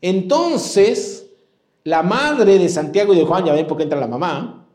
Entonces 0.00 1.13
la 1.84 2.02
madre 2.02 2.58
de 2.58 2.68
Santiago 2.68 3.12
y 3.14 3.18
de 3.18 3.24
Juan, 3.24 3.44
ya 3.44 3.52
ven 3.52 3.66
por 3.66 3.76
qué 3.76 3.84
entra 3.84 4.00
la 4.00 4.08
mamá, 4.08 4.66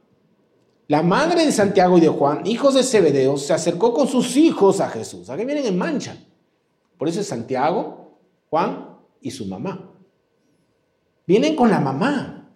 la 0.88 1.04
madre 1.04 1.46
de 1.46 1.52
Santiago 1.52 1.98
y 1.98 2.02
de 2.02 2.08
Juan, 2.08 2.46
hijos 2.48 2.74
de 2.74 2.84
Zebedeo, 2.84 3.38
se 3.38 3.54
acercó 3.54 3.94
con 3.94 4.08
sus 4.08 4.36
hijos 4.38 4.80
a 4.80 4.90
Jesús. 4.90 5.30
Aquí 5.30 5.46
vienen 5.46 5.68
en 5.68 5.78
mancha. 5.78 6.18
Por 6.98 7.08
eso 7.08 7.20
es 7.20 7.28
Santiago, 7.28 8.18
Juan 8.50 8.98
y 9.22 9.30
su 9.30 9.46
mamá. 9.46 9.92
Vienen 11.28 11.56
con 11.56 11.70
la 11.70 11.80
mamá. 11.80 12.50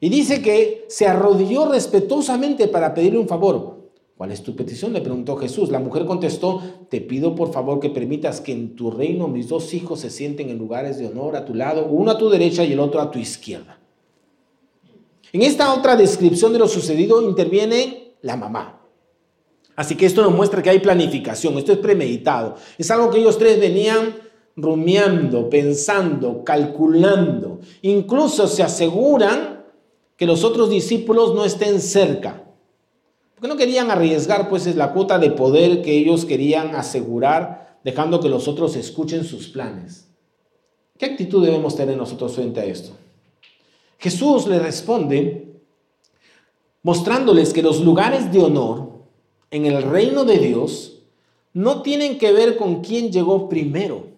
Y 0.00 0.10
dice 0.10 0.42
que 0.42 0.84
se 0.88 1.06
arrodilló 1.06 1.70
respetuosamente 1.70 2.68
para 2.68 2.92
pedirle 2.92 3.18
un 3.18 3.28
favor. 3.28 3.73
¿Cuál 4.16 4.30
es 4.30 4.42
tu 4.42 4.54
petición? 4.54 4.92
Le 4.92 5.00
preguntó 5.00 5.36
Jesús. 5.36 5.70
La 5.70 5.80
mujer 5.80 6.06
contestó, 6.06 6.62
te 6.88 7.00
pido 7.00 7.34
por 7.34 7.52
favor 7.52 7.80
que 7.80 7.90
permitas 7.90 8.40
que 8.40 8.52
en 8.52 8.76
tu 8.76 8.90
reino 8.90 9.26
mis 9.26 9.48
dos 9.48 9.74
hijos 9.74 10.00
se 10.00 10.10
sienten 10.10 10.50
en 10.50 10.58
lugares 10.58 10.98
de 10.98 11.06
honor 11.08 11.34
a 11.34 11.44
tu 11.44 11.54
lado, 11.54 11.86
uno 11.86 12.12
a 12.12 12.18
tu 12.18 12.30
derecha 12.30 12.64
y 12.64 12.72
el 12.72 12.80
otro 12.80 13.00
a 13.00 13.10
tu 13.10 13.18
izquierda. 13.18 13.80
En 15.32 15.42
esta 15.42 15.74
otra 15.74 15.96
descripción 15.96 16.52
de 16.52 16.60
lo 16.60 16.68
sucedido 16.68 17.20
interviene 17.20 18.14
la 18.22 18.36
mamá. 18.36 18.80
Así 19.74 19.96
que 19.96 20.06
esto 20.06 20.22
nos 20.22 20.32
muestra 20.32 20.62
que 20.62 20.70
hay 20.70 20.78
planificación, 20.78 21.58
esto 21.58 21.72
es 21.72 21.78
premeditado. 21.78 22.54
Es 22.78 22.92
algo 22.92 23.10
que 23.10 23.18
ellos 23.18 23.36
tres 23.36 23.58
venían 23.58 24.14
rumiando, 24.54 25.50
pensando, 25.50 26.44
calculando. 26.44 27.58
Incluso 27.82 28.46
se 28.46 28.62
aseguran 28.62 29.64
que 30.16 30.26
los 30.26 30.44
otros 30.44 30.70
discípulos 30.70 31.34
no 31.34 31.44
estén 31.44 31.80
cerca. 31.80 32.43
No 33.48 33.56
querían 33.56 33.90
arriesgar 33.90 34.48
pues 34.48 34.66
es 34.66 34.74
la 34.74 34.92
cuota 34.92 35.18
de 35.18 35.30
poder 35.30 35.82
que 35.82 35.96
ellos 35.96 36.24
querían 36.24 36.74
asegurar, 36.74 37.78
dejando 37.84 38.20
que 38.20 38.30
los 38.30 38.48
otros 38.48 38.74
escuchen 38.74 39.24
sus 39.24 39.48
planes. 39.48 40.08
¿Qué 40.98 41.04
actitud 41.04 41.44
debemos 41.44 41.76
tener 41.76 41.96
nosotros 41.96 42.34
frente 42.34 42.60
a 42.60 42.64
esto? 42.64 42.92
Jesús 43.98 44.46
le 44.46 44.58
responde 44.58 45.60
mostrándoles 46.82 47.52
que 47.52 47.62
los 47.62 47.80
lugares 47.80 48.32
de 48.32 48.42
honor 48.42 48.90
en 49.50 49.66
el 49.66 49.82
reino 49.82 50.24
de 50.24 50.38
Dios 50.38 51.00
no 51.52 51.82
tienen 51.82 52.18
que 52.18 52.32
ver 52.32 52.56
con 52.56 52.82
quién 52.82 53.12
llegó 53.12 53.48
primero, 53.48 54.08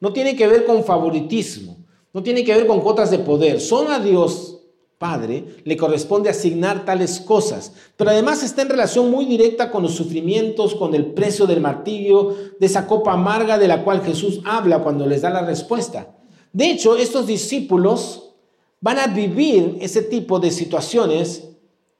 no 0.00 0.12
tiene 0.12 0.36
que 0.36 0.48
ver 0.48 0.64
con 0.64 0.84
favoritismo, 0.84 1.76
no 2.12 2.22
tiene 2.22 2.44
que 2.44 2.54
ver 2.54 2.66
con 2.66 2.80
cuotas 2.80 3.10
de 3.10 3.18
poder, 3.20 3.60
son 3.60 3.90
a 3.90 4.00
Dios 4.00 4.61
Padre 5.02 5.56
le 5.64 5.76
corresponde 5.76 6.30
asignar 6.30 6.84
tales 6.84 7.18
cosas, 7.18 7.72
pero 7.96 8.10
además 8.10 8.44
está 8.44 8.62
en 8.62 8.68
relación 8.68 9.10
muy 9.10 9.24
directa 9.24 9.68
con 9.68 9.82
los 9.82 9.96
sufrimientos, 9.96 10.76
con 10.76 10.94
el 10.94 11.06
precio 11.06 11.44
del 11.44 11.60
martirio, 11.60 12.36
de 12.60 12.66
esa 12.66 12.86
copa 12.86 13.14
amarga 13.14 13.58
de 13.58 13.66
la 13.66 13.82
cual 13.82 14.02
Jesús 14.02 14.40
habla 14.44 14.78
cuando 14.78 15.04
les 15.04 15.22
da 15.22 15.30
la 15.30 15.44
respuesta. 15.44 16.14
De 16.52 16.70
hecho, 16.70 16.94
estos 16.96 17.26
discípulos 17.26 18.36
van 18.80 19.00
a 19.00 19.08
vivir 19.08 19.76
ese 19.80 20.02
tipo 20.02 20.38
de 20.38 20.52
situaciones 20.52 21.48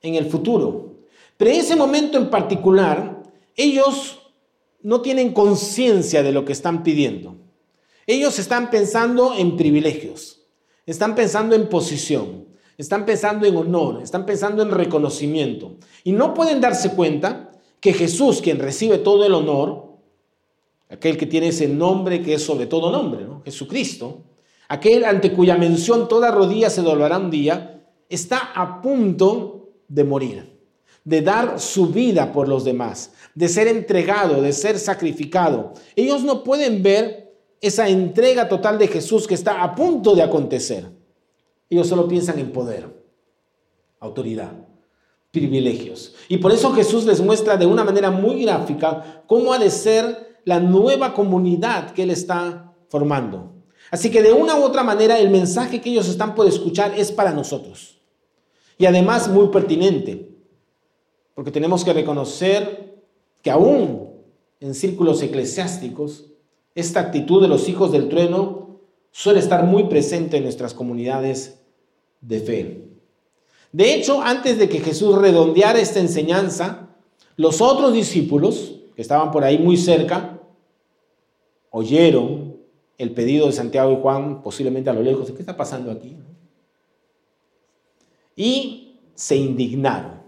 en 0.00 0.14
el 0.14 0.26
futuro. 0.26 0.98
Pero 1.36 1.50
en 1.50 1.56
ese 1.56 1.74
momento 1.74 2.18
en 2.18 2.30
particular, 2.30 3.20
ellos 3.56 4.20
no 4.80 5.00
tienen 5.00 5.32
conciencia 5.32 6.22
de 6.22 6.30
lo 6.30 6.44
que 6.44 6.52
están 6.52 6.84
pidiendo. 6.84 7.34
Ellos 8.06 8.38
están 8.38 8.70
pensando 8.70 9.34
en 9.36 9.56
privilegios, 9.56 10.46
están 10.86 11.16
pensando 11.16 11.56
en 11.56 11.68
posición, 11.68 12.51
están 12.78 13.04
pensando 13.04 13.46
en 13.46 13.56
honor, 13.56 14.02
están 14.02 14.26
pensando 14.26 14.62
en 14.62 14.70
reconocimiento. 14.70 15.76
Y 16.04 16.12
no 16.12 16.34
pueden 16.34 16.60
darse 16.60 16.94
cuenta 16.94 17.50
que 17.80 17.92
Jesús, 17.92 18.40
quien 18.40 18.58
recibe 18.58 18.98
todo 18.98 19.24
el 19.24 19.34
honor, 19.34 19.92
aquel 20.88 21.16
que 21.16 21.26
tiene 21.26 21.48
ese 21.48 21.68
nombre 21.68 22.22
que 22.22 22.34
es 22.34 22.42
sobre 22.42 22.66
todo 22.66 22.90
nombre, 22.90 23.26
Jesucristo, 23.44 24.22
aquel 24.68 25.04
ante 25.04 25.32
cuya 25.32 25.56
mención 25.56 26.08
toda 26.08 26.30
rodilla 26.30 26.70
se 26.70 26.82
doblará 26.82 27.18
un 27.18 27.30
día, 27.30 27.84
está 28.08 28.52
a 28.54 28.80
punto 28.80 29.70
de 29.88 30.04
morir, 30.04 30.58
de 31.04 31.22
dar 31.22 31.58
su 31.58 31.88
vida 31.88 32.32
por 32.32 32.48
los 32.48 32.64
demás, 32.64 33.12
de 33.34 33.48
ser 33.48 33.68
entregado, 33.68 34.40
de 34.40 34.52
ser 34.52 34.78
sacrificado. 34.78 35.72
Ellos 35.96 36.22
no 36.22 36.44
pueden 36.44 36.82
ver 36.82 37.34
esa 37.60 37.88
entrega 37.88 38.48
total 38.48 38.78
de 38.78 38.88
Jesús 38.88 39.26
que 39.26 39.34
está 39.34 39.62
a 39.62 39.74
punto 39.74 40.14
de 40.14 40.22
acontecer. 40.22 41.01
Ellos 41.72 41.86
solo 41.88 42.06
piensan 42.06 42.38
en 42.38 42.52
poder, 42.52 42.86
autoridad, 43.98 44.52
privilegios. 45.30 46.14
Y 46.28 46.36
por 46.36 46.52
eso 46.52 46.70
Jesús 46.74 47.06
les 47.06 47.22
muestra 47.22 47.56
de 47.56 47.64
una 47.64 47.82
manera 47.82 48.10
muy 48.10 48.42
gráfica 48.42 49.24
cómo 49.26 49.54
ha 49.54 49.58
de 49.58 49.70
ser 49.70 50.42
la 50.44 50.60
nueva 50.60 51.14
comunidad 51.14 51.92
que 51.92 52.02
Él 52.02 52.10
está 52.10 52.74
formando. 52.90 53.54
Así 53.90 54.10
que 54.10 54.20
de 54.20 54.34
una 54.34 54.58
u 54.58 54.64
otra 54.64 54.82
manera 54.82 55.18
el 55.18 55.30
mensaje 55.30 55.80
que 55.80 55.88
ellos 55.88 56.10
están 56.10 56.34
por 56.34 56.46
escuchar 56.46 56.92
es 56.94 57.10
para 57.10 57.32
nosotros. 57.32 58.02
Y 58.76 58.84
además 58.84 59.30
muy 59.30 59.48
pertinente, 59.48 60.36
porque 61.34 61.52
tenemos 61.52 61.86
que 61.86 61.94
reconocer 61.94 63.02
que 63.40 63.50
aún 63.50 64.10
en 64.60 64.74
círculos 64.74 65.22
eclesiásticos, 65.22 66.26
esta 66.74 67.00
actitud 67.00 67.40
de 67.40 67.48
los 67.48 67.66
hijos 67.70 67.92
del 67.92 68.10
trueno 68.10 68.78
suele 69.10 69.40
estar 69.40 69.64
muy 69.64 69.84
presente 69.84 70.36
en 70.36 70.42
nuestras 70.42 70.74
comunidades 70.74 71.61
de 72.22 72.40
fe. 72.40 72.88
De 73.72 73.94
hecho, 73.94 74.22
antes 74.22 74.58
de 74.58 74.68
que 74.68 74.80
Jesús 74.80 75.18
redondeara 75.18 75.80
esta 75.80 76.00
enseñanza, 76.00 76.88
los 77.36 77.60
otros 77.60 77.92
discípulos, 77.92 78.76
que 78.94 79.02
estaban 79.02 79.30
por 79.30 79.44
ahí 79.44 79.58
muy 79.58 79.76
cerca, 79.76 80.40
oyeron 81.70 82.56
el 82.98 83.12
pedido 83.12 83.46
de 83.46 83.52
Santiago 83.52 83.92
y 83.92 84.00
Juan, 84.00 84.42
posiblemente 84.42 84.90
a 84.90 84.92
lo 84.92 85.02
lejos, 85.02 85.30
¿qué 85.32 85.40
está 85.40 85.56
pasando 85.56 85.90
aquí? 85.90 86.16
Y 88.36 89.00
se 89.14 89.36
indignaron, 89.36 90.22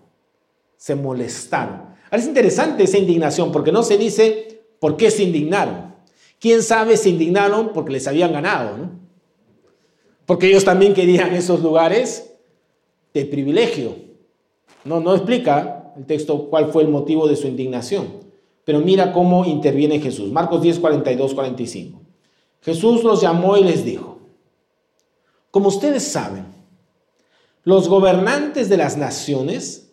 se 0.77 0.95
molestaron. 0.95 1.95
Ahora 2.05 2.19
es 2.19 2.27
interesante 2.27 2.85
esa 2.85 2.99
indignación, 2.99 3.53
porque 3.53 3.73
no 3.73 3.83
se 3.83 3.99
dice 3.99 4.67
por 4.81 4.97
qué 4.97 5.11
se 5.11 5.23
indignaron. 5.23 5.95
¿Quién 6.41 6.63
sabe 6.63 6.97
se 6.97 7.11
indignaron 7.11 7.73
porque 7.73 7.93
les 7.93 8.09
habían 8.09 8.33
ganado? 8.33 8.77
¿no? 8.77 9.04
Porque 10.27 10.49
ellos 10.49 10.65
también 10.65 10.95
querían 10.95 11.35
esos 11.35 11.61
lugares 11.61 12.35
de 13.13 13.25
privilegio. 13.27 13.97
No, 14.85 15.01
no 15.01 15.15
explica 15.15 15.93
el 15.97 16.07
texto 16.07 16.49
cuál 16.49 16.73
fue 16.73 16.83
el 16.83 16.89
motivo 16.89 17.29
de 17.29 17.37
su 17.37 17.47
indignación. 17.47 18.25
Pero 18.65 18.81
mira 18.81 19.13
cómo 19.13 19.45
interviene 19.45 20.01
Jesús. 20.01 20.31
Marcos 20.33 20.63
10, 20.63 20.79
42, 20.79 21.35
45. 21.35 22.01
Jesús 22.63 23.05
los 23.05 23.21
llamó 23.21 23.57
y 23.59 23.65
les 23.65 23.85
dijo, 23.85 24.19
como 25.51 25.69
ustedes 25.69 26.03
saben, 26.03 26.47
los 27.63 27.89
gobernantes 27.89 28.69
de 28.69 28.77
las 28.77 28.97
naciones 28.97 29.93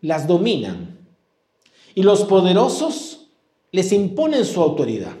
las 0.00 0.26
dominan 0.26 0.98
y 1.94 2.02
los 2.02 2.24
poderosos 2.24 3.28
les 3.72 3.92
imponen 3.92 4.44
su 4.44 4.60
autoridad. 4.60 5.16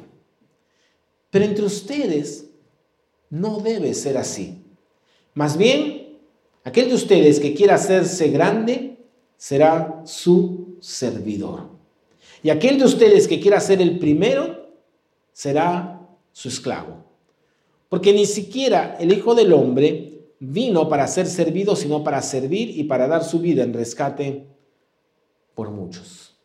Pero 1.30 1.44
entre 1.44 1.64
ustedes 1.64 2.50
no 3.34 3.58
debe 3.58 3.94
ser 3.94 4.16
así. 4.16 4.62
Más 5.34 5.56
bien, 5.56 6.18
aquel 6.62 6.88
de 6.88 6.94
ustedes 6.94 7.40
que 7.40 7.52
quiera 7.52 7.74
hacerse 7.74 8.28
grande 8.28 8.98
será 9.36 10.02
su 10.04 10.76
servidor. 10.80 11.68
Y 12.44 12.50
aquel 12.50 12.78
de 12.78 12.84
ustedes 12.84 13.26
que 13.26 13.40
quiera 13.40 13.58
ser 13.58 13.82
el 13.82 13.98
primero 13.98 14.70
será 15.32 16.00
su 16.30 16.48
esclavo. 16.48 17.04
Porque 17.88 18.12
ni 18.12 18.24
siquiera 18.24 18.96
el 19.00 19.12
Hijo 19.12 19.34
del 19.34 19.52
Hombre 19.52 20.28
vino 20.38 20.88
para 20.88 21.08
ser 21.08 21.26
servido, 21.26 21.74
sino 21.74 22.04
para 22.04 22.22
servir 22.22 22.78
y 22.78 22.84
para 22.84 23.08
dar 23.08 23.24
su 23.24 23.40
vida 23.40 23.64
en 23.64 23.74
rescate 23.74 24.46
por 25.56 25.70
muchos. 25.70 26.36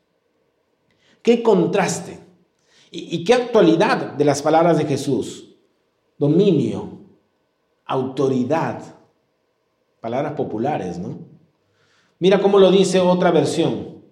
Qué 1.21 1.43
contraste 1.43 2.19
y, 2.89 3.23
qué 3.23 3.35
actualidad 3.35 4.13
de 4.13 4.25
las 4.25 4.41
palabras 4.41 4.79
de 4.79 4.85
Jesús. 4.85 5.48
Dominio, 6.19 6.99
autoridad, 7.85 8.83
palabras 10.01 10.33
populares, 10.33 10.99
¿no? 10.99 11.17
Mira 12.19 12.41
cómo 12.41 12.59
lo 12.59 12.69
dice 12.69 12.99
otra 12.99 13.31
versión. 13.31 14.03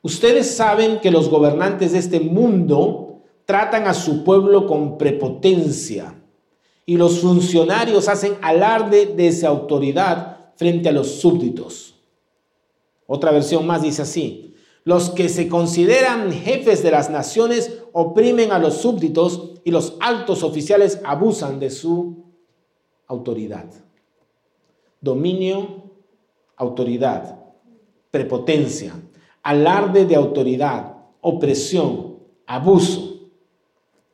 Ustedes 0.00 0.56
saben 0.56 0.98
que 1.00 1.10
los 1.10 1.28
gobernantes 1.28 1.92
de 1.92 1.98
este 1.98 2.20
mundo 2.20 3.20
tratan 3.44 3.86
a 3.86 3.92
su 3.92 4.24
pueblo 4.24 4.66
con 4.66 4.96
prepotencia 4.96 6.20
y 6.86 6.96
los 6.96 7.20
funcionarios 7.20 8.08
hacen 8.08 8.36
alarde 8.40 9.06
de 9.06 9.28
esa 9.28 9.48
autoridad 9.48 10.52
frente 10.56 10.88
a 10.88 10.92
los 10.92 11.20
súbditos. 11.20 11.96
Otra 13.06 13.30
versión 13.30 13.66
más 13.66 13.82
dice 13.82 14.02
así, 14.02 14.55
los 14.86 15.10
que 15.10 15.28
se 15.28 15.48
consideran 15.48 16.30
jefes 16.30 16.80
de 16.84 16.92
las 16.92 17.10
naciones 17.10 17.82
oprimen 17.92 18.52
a 18.52 18.60
los 18.60 18.74
súbditos 18.74 19.54
y 19.64 19.72
los 19.72 19.94
altos 19.98 20.44
oficiales 20.44 21.00
abusan 21.02 21.58
de 21.58 21.70
su 21.70 22.24
autoridad. 23.08 23.66
Dominio, 25.00 25.90
autoridad, 26.56 27.36
prepotencia, 28.12 28.94
alarde 29.42 30.06
de 30.06 30.14
autoridad, 30.14 30.94
opresión, 31.20 32.20
abuso. 32.46 33.28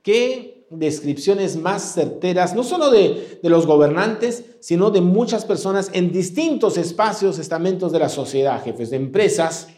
Qué 0.00 0.66
descripciones 0.70 1.58
más 1.58 1.82
certeras, 1.92 2.54
no 2.54 2.64
solo 2.64 2.90
de, 2.90 3.40
los 3.42 3.66
gobernantes, 3.66 4.46
sino 4.60 4.90
de 4.90 5.02
muchas 5.02 5.44
personas 5.44 5.90
en 5.92 6.12
distintos 6.12 6.78
espacios, 6.78 7.38
estamentos 7.38 7.92
de 7.92 7.98
la 7.98 8.08
sociedad, 8.08 8.64
jefes 8.64 8.88
de 8.88 8.96
empresas 8.96 9.68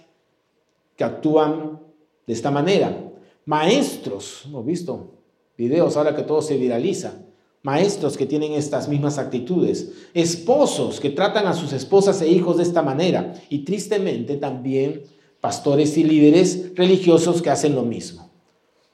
que 0.97 1.05
actúan 1.05 1.81
de 2.27 2.33
esta 2.33 2.51
manera. 2.51 3.13
Maestros, 3.47 4.43
hemos 4.47 4.65
visto 4.65 5.11
videos 5.57 5.97
ahora 5.97 6.17
que 6.17 6.23
todo 6.23 6.43
se 6.43 6.57
viraliza, 6.57 7.15
maestros 7.63 8.17
que 8.17 8.27
tienen 8.27 8.53
estas 8.53 8.89
mismas 8.89 9.19
actitudes, 9.19 9.93
esposos 10.13 11.01
que 11.01 11.11
tratan 11.11 11.47
a 11.47 11.55
sus 11.55 11.73
esposas 11.73 12.21
e 12.23 12.29
hijos 12.29 12.59
de 12.59 12.63
esta 12.63 12.83
manera 12.83 13.35
y 13.49 13.61
tristemente 13.61 14.37
también 14.37 15.03
pastores 15.41 15.97
y 15.99 16.05
líderes 16.05 16.73
religiosos 16.75 17.43
que 17.43 17.51
hacen 17.51 17.75
lo 17.75 17.83
mismo. 17.83 18.31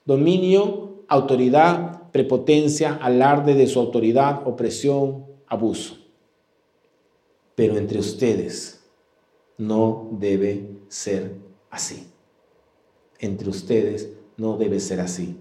Dominio, 0.05 1.05
autoridad, 1.09 2.11
prepotencia, 2.11 2.99
alarde 3.01 3.55
de 3.55 3.67
su 3.67 3.79
autoridad, 3.79 4.47
opresión, 4.47 5.27
abuso. 5.47 5.97
Pero 7.55 7.77
entre 7.77 7.99
ustedes 7.99 8.85
no 9.59 10.09
debe 10.13 10.67
ser 10.89 11.50
así. 11.71 12.07
Entre 13.19 13.49
ustedes 13.49 14.11
no 14.37 14.57
debe 14.57 14.81
ser 14.81 15.01
así. 15.01 15.37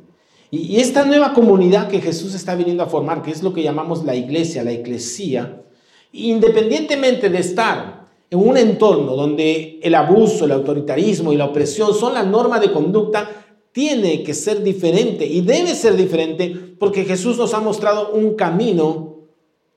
Y, 0.51 0.77
esta 0.77 1.05
nueva 1.05 1.33
comunidad 1.33 1.88
que 1.88 2.01
Jesús 2.01 2.33
está 2.33 2.55
viniendo 2.55 2.83
a 2.83 2.88
formar, 2.88 3.21
que 3.21 3.31
es 3.31 3.43
lo 3.43 3.53
que 3.53 3.63
llamamos 3.63 4.03
la 4.03 4.15
iglesia, 4.15 4.63
la 4.63 4.71
eclesía, 4.71 5.63
independientemente 6.12 7.29
de 7.29 7.38
estar 7.39 8.09
en 8.31 8.39
un 8.39 8.57
entorno 8.57 9.15
donde 9.15 9.79
el 9.81 9.95
abuso, 9.95 10.45
el 10.45 10.51
autoritarismo 10.51 11.33
y 11.33 11.38
la 11.38 11.45
opresión 11.45 11.93
son 11.93 12.13
la 12.13 12.24
norma 12.24 12.59
de 12.59 12.71
conducta, 12.71 13.29
tiene 13.71 14.24
que 14.24 14.33
ser 14.33 14.63
diferente 14.63 15.25
y 15.25 15.41
debe 15.41 15.75
ser 15.75 15.95
diferente 15.95 16.75
porque 16.79 17.05
Jesús 17.05 17.38
nos 17.38 17.53
ha 17.53 17.59
mostrado 17.59 18.12
un 18.13 18.36
camino 18.36 19.27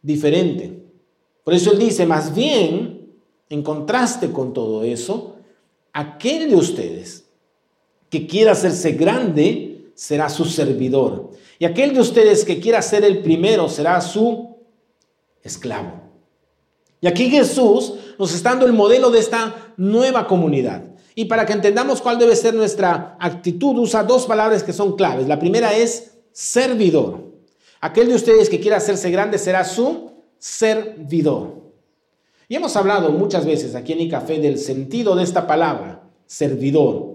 diferente. 0.00 0.82
Por 1.44 1.54
eso 1.54 1.72
él 1.72 1.78
dice, 1.78 2.06
más 2.06 2.34
bien, 2.34 3.10
en 3.48 3.62
contraste 3.62 4.30
con 4.32 4.52
todo 4.52 4.84
eso, 4.84 5.36
aquel 5.92 6.50
de 6.50 6.56
ustedes 6.56 7.24
que 8.10 8.26
quiera 8.26 8.52
hacerse 8.52 8.92
grande, 8.92 9.92
será 9.94 10.28
su 10.28 10.44
servidor. 10.44 11.30
Y 11.58 11.64
aquel 11.64 11.94
de 11.94 12.00
ustedes 12.00 12.44
que 12.44 12.60
quiera 12.60 12.82
ser 12.82 13.04
el 13.04 13.22
primero 13.22 13.68
será 13.68 14.00
su 14.00 14.56
esclavo. 15.42 16.02
Y 17.00 17.06
aquí 17.06 17.30
Jesús 17.30 17.94
nos 18.18 18.34
está 18.34 18.50
dando 18.50 18.66
el 18.66 18.72
modelo 18.72 19.10
de 19.10 19.18
esta 19.18 19.72
nueva 19.76 20.26
comunidad. 20.26 20.84
Y 21.14 21.26
para 21.26 21.44
que 21.44 21.52
entendamos 21.52 22.00
cuál 22.00 22.18
debe 22.18 22.36
ser 22.36 22.54
nuestra 22.54 23.16
actitud, 23.20 23.76
usa 23.78 24.04
dos 24.04 24.26
palabras 24.26 24.62
que 24.62 24.72
son 24.72 24.96
claves. 24.96 25.26
La 25.26 25.38
primera 25.38 25.76
es 25.76 26.12
servidor. 26.32 27.32
Aquel 27.80 28.08
de 28.08 28.14
ustedes 28.14 28.48
que 28.48 28.60
quiera 28.60 28.76
hacerse 28.76 29.10
grande 29.10 29.38
será 29.38 29.64
su 29.64 30.12
servidor. 30.38 31.62
Y 32.52 32.56
hemos 32.56 32.76
hablado 32.76 33.12
muchas 33.12 33.46
veces 33.46 33.74
aquí 33.74 33.94
en 33.94 34.02
ICAFE 34.02 34.38
del 34.38 34.58
sentido 34.58 35.16
de 35.16 35.22
esta 35.22 35.46
palabra, 35.46 36.02
servidor. 36.26 37.14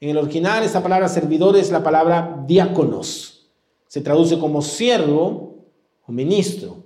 En 0.00 0.10
el 0.10 0.18
original 0.18 0.62
esta 0.62 0.82
palabra 0.82 1.08
servidor 1.08 1.56
es 1.56 1.70
la 1.70 1.82
palabra 1.82 2.44
diáconos. 2.46 3.48
Se 3.86 4.02
traduce 4.02 4.38
como 4.38 4.60
siervo 4.60 5.64
o 6.06 6.12
ministro. 6.12 6.76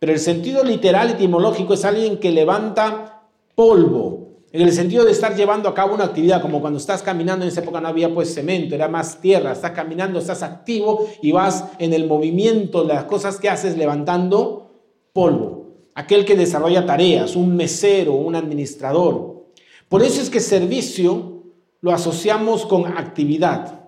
Pero 0.00 0.14
el 0.14 0.18
sentido 0.18 0.64
literal 0.64 1.10
etimológico 1.10 1.74
es 1.74 1.84
alguien 1.84 2.18
que 2.18 2.32
levanta 2.32 3.22
polvo. 3.54 4.40
En 4.50 4.62
el 4.62 4.72
sentido 4.72 5.04
de 5.04 5.12
estar 5.12 5.36
llevando 5.36 5.68
a 5.68 5.74
cabo 5.74 5.94
una 5.94 6.06
actividad, 6.06 6.42
como 6.42 6.60
cuando 6.60 6.80
estás 6.80 7.04
caminando, 7.04 7.44
en 7.44 7.52
esa 7.52 7.60
época 7.60 7.80
no 7.80 7.86
había 7.86 8.12
pues 8.12 8.34
cemento, 8.34 8.74
era 8.74 8.88
más 8.88 9.20
tierra, 9.20 9.52
estás 9.52 9.70
caminando, 9.70 10.18
estás 10.18 10.42
activo 10.42 11.06
y 11.22 11.30
vas 11.30 11.66
en 11.78 11.92
el 11.92 12.08
movimiento, 12.08 12.82
las 12.82 13.04
cosas 13.04 13.38
que 13.38 13.48
haces 13.48 13.78
levantando 13.78 14.72
polvo. 15.12 15.65
Aquel 15.96 16.26
que 16.26 16.36
desarrolla 16.36 16.84
tareas, 16.84 17.36
un 17.36 17.56
mesero, 17.56 18.12
un 18.12 18.34
administrador. 18.34 19.46
Por 19.88 20.02
eso 20.02 20.20
es 20.20 20.28
que 20.28 20.40
servicio 20.40 21.42
lo 21.80 21.90
asociamos 21.90 22.66
con 22.66 22.86
actividad. 22.98 23.80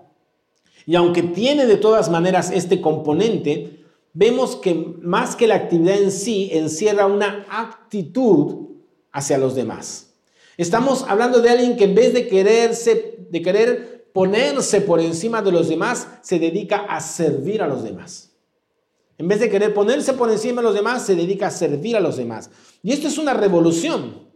Y 0.87 0.95
aunque 0.95 1.21
tiene 1.21 1.67
de 1.67 1.77
todas 1.77 2.09
maneras 2.09 2.49
este 2.49 2.81
componente, 2.81 3.85
vemos 4.13 4.55
que 4.55 4.73
más 4.73 5.35
que 5.35 5.45
la 5.45 5.53
actividad 5.53 6.01
en 6.01 6.09
sí, 6.09 6.49
encierra 6.51 7.05
una 7.05 7.45
actitud 7.47 8.69
hacia 9.11 9.37
los 9.37 9.53
demás. 9.53 10.15
Estamos 10.57 11.05
hablando 11.07 11.41
de 11.41 11.51
alguien 11.51 11.77
que 11.77 11.83
en 11.83 11.93
vez 11.93 12.11
de 12.15 12.27
quererse, 12.27 13.19
de 13.29 13.41
querer 13.43 14.09
ponerse 14.13 14.81
por 14.81 14.99
encima 14.99 15.43
de 15.43 15.51
los 15.51 15.69
demás, 15.69 16.07
se 16.23 16.39
dedica 16.39 16.85
a 16.89 17.01
servir 17.01 17.61
a 17.61 17.67
los 17.67 17.83
demás. 17.83 18.28
En 19.19 19.27
vez 19.27 19.41
de 19.41 19.49
querer 19.49 19.73
ponerse 19.73 20.13
por 20.13 20.31
encima 20.31 20.61
de 20.61 20.67
los 20.67 20.73
demás, 20.73 21.05
se 21.05 21.13
dedica 21.13 21.47
a 21.47 21.51
servir 21.51 21.97
a 21.97 21.99
los 21.99 22.15
demás. 22.15 22.49
Y 22.81 22.93
esto 22.93 23.09
es 23.09 23.17
una 23.17 23.33
revolución, 23.33 24.29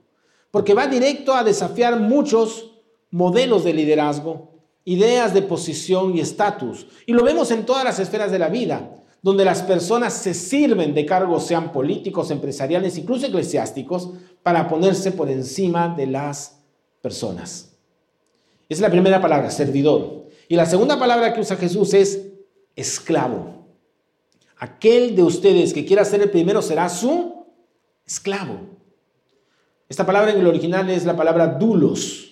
porque 0.52 0.74
va 0.74 0.88
directo 0.88 1.34
a 1.34 1.46
desafiar 1.46 2.02
muchos 2.02 2.82
modelos 3.10 3.64
de 3.64 3.74
liderazgo, 3.74 4.52
ideas 4.84 5.34
de 5.34 5.42
posición 5.42 6.18
y 6.18 6.20
estatus. 6.20 6.86
Y 7.06 7.14
lo 7.14 7.24
vemos 7.24 7.50
en 7.52 7.66
todas 7.66 7.86
las 7.86 7.98
esferas 8.00 8.30
de 8.30 8.40
la 8.40 8.50
vida, 8.50 8.92
donde 9.22 9.46
las 9.46 9.62
personas 9.62 10.16
se 10.16 10.34
sirven 10.34 10.94
de 10.94 11.06
cargos, 11.06 11.48
sean 11.48 11.72
políticos, 11.72 12.30
empresariales, 12.30 12.98
incluso 12.98 13.28
eclesiásticos, 13.28 14.10
para 14.44 14.68
ponerse 14.68 15.14
por 15.14 15.30
encima 15.30 15.96
de 15.96 16.08
las 16.08 16.60
personas. 17.02 17.72
Esa 18.68 18.80
es 18.80 18.82
la 18.82 18.92
primera 18.92 19.22
palabra, 19.22 19.50
servidor. 19.50 20.26
Y 20.50 20.58
la 20.58 20.66
segunda 20.66 21.00
palabra 21.00 21.34
que 21.34 21.40
usa 21.40 21.56
Jesús 21.56 21.94
es 21.94 22.28
esclavo. 22.76 23.63
Aquel 24.64 25.14
de 25.14 25.24
ustedes 25.24 25.74
que 25.74 25.84
quiera 25.84 26.06
ser 26.06 26.22
el 26.22 26.32
primero 26.32 26.62
será 26.62 26.88
su 26.88 27.48
esclavo. 28.08 28.62
Esta 29.90 30.06
palabra 30.06 30.32
en 30.32 30.40
el 30.40 30.48
original 30.48 30.90
es 30.90 31.04
la 31.04 31.18
palabra 31.18 31.48
dulos 31.48 32.24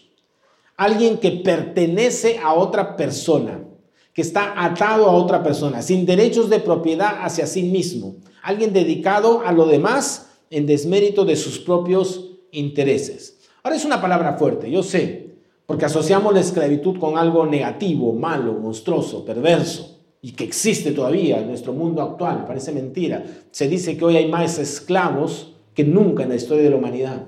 alguien 0.77 1.17
que 1.17 1.31
pertenece 1.31 2.39
a 2.39 2.53
otra 2.53 2.95
persona, 2.95 3.65
que 4.13 4.21
está 4.21 4.63
atado 4.63 5.07
a 5.07 5.11
otra 5.11 5.43
persona, 5.43 5.81
sin 5.81 6.05
derechos 6.05 6.49
de 6.49 6.59
propiedad 6.59 7.17
hacia 7.21 7.45
sí 7.47 7.63
mismo, 7.63 8.15
alguien 8.41 8.71
dedicado 8.71 9.41
a 9.45 9.51
lo 9.51 9.65
demás 9.65 10.29
en 10.49 10.65
desmérito 10.65 11.25
de 11.25 11.35
sus 11.35 11.59
propios 11.59 12.29
intereses. 12.53 13.41
Ahora 13.61 13.75
es 13.75 13.83
una 13.83 14.01
palabra 14.01 14.37
fuerte, 14.37 14.71
yo 14.71 14.83
sé, 14.83 15.35
porque 15.65 15.83
asociamos 15.83 16.33
la 16.33 16.39
esclavitud 16.39 16.97
con 16.97 17.17
algo 17.17 17.45
negativo, 17.45 18.13
malo, 18.13 18.53
monstruoso, 18.53 19.25
perverso, 19.25 20.00
y 20.21 20.33
que 20.33 20.43
existe 20.43 20.91
todavía 20.91 21.39
en 21.39 21.47
nuestro 21.47 21.73
mundo 21.73 22.01
actual, 22.01 22.45
parece 22.45 22.71
mentira. 22.71 23.25
Se 23.51 23.67
dice 23.67 23.97
que 23.97 24.05
hoy 24.05 24.17
hay 24.17 24.29
más 24.29 24.59
esclavos 24.59 25.53
que 25.73 25.83
nunca 25.83 26.23
en 26.23 26.29
la 26.29 26.35
historia 26.35 26.63
de 26.63 26.69
la 26.69 26.75
humanidad. 26.75 27.25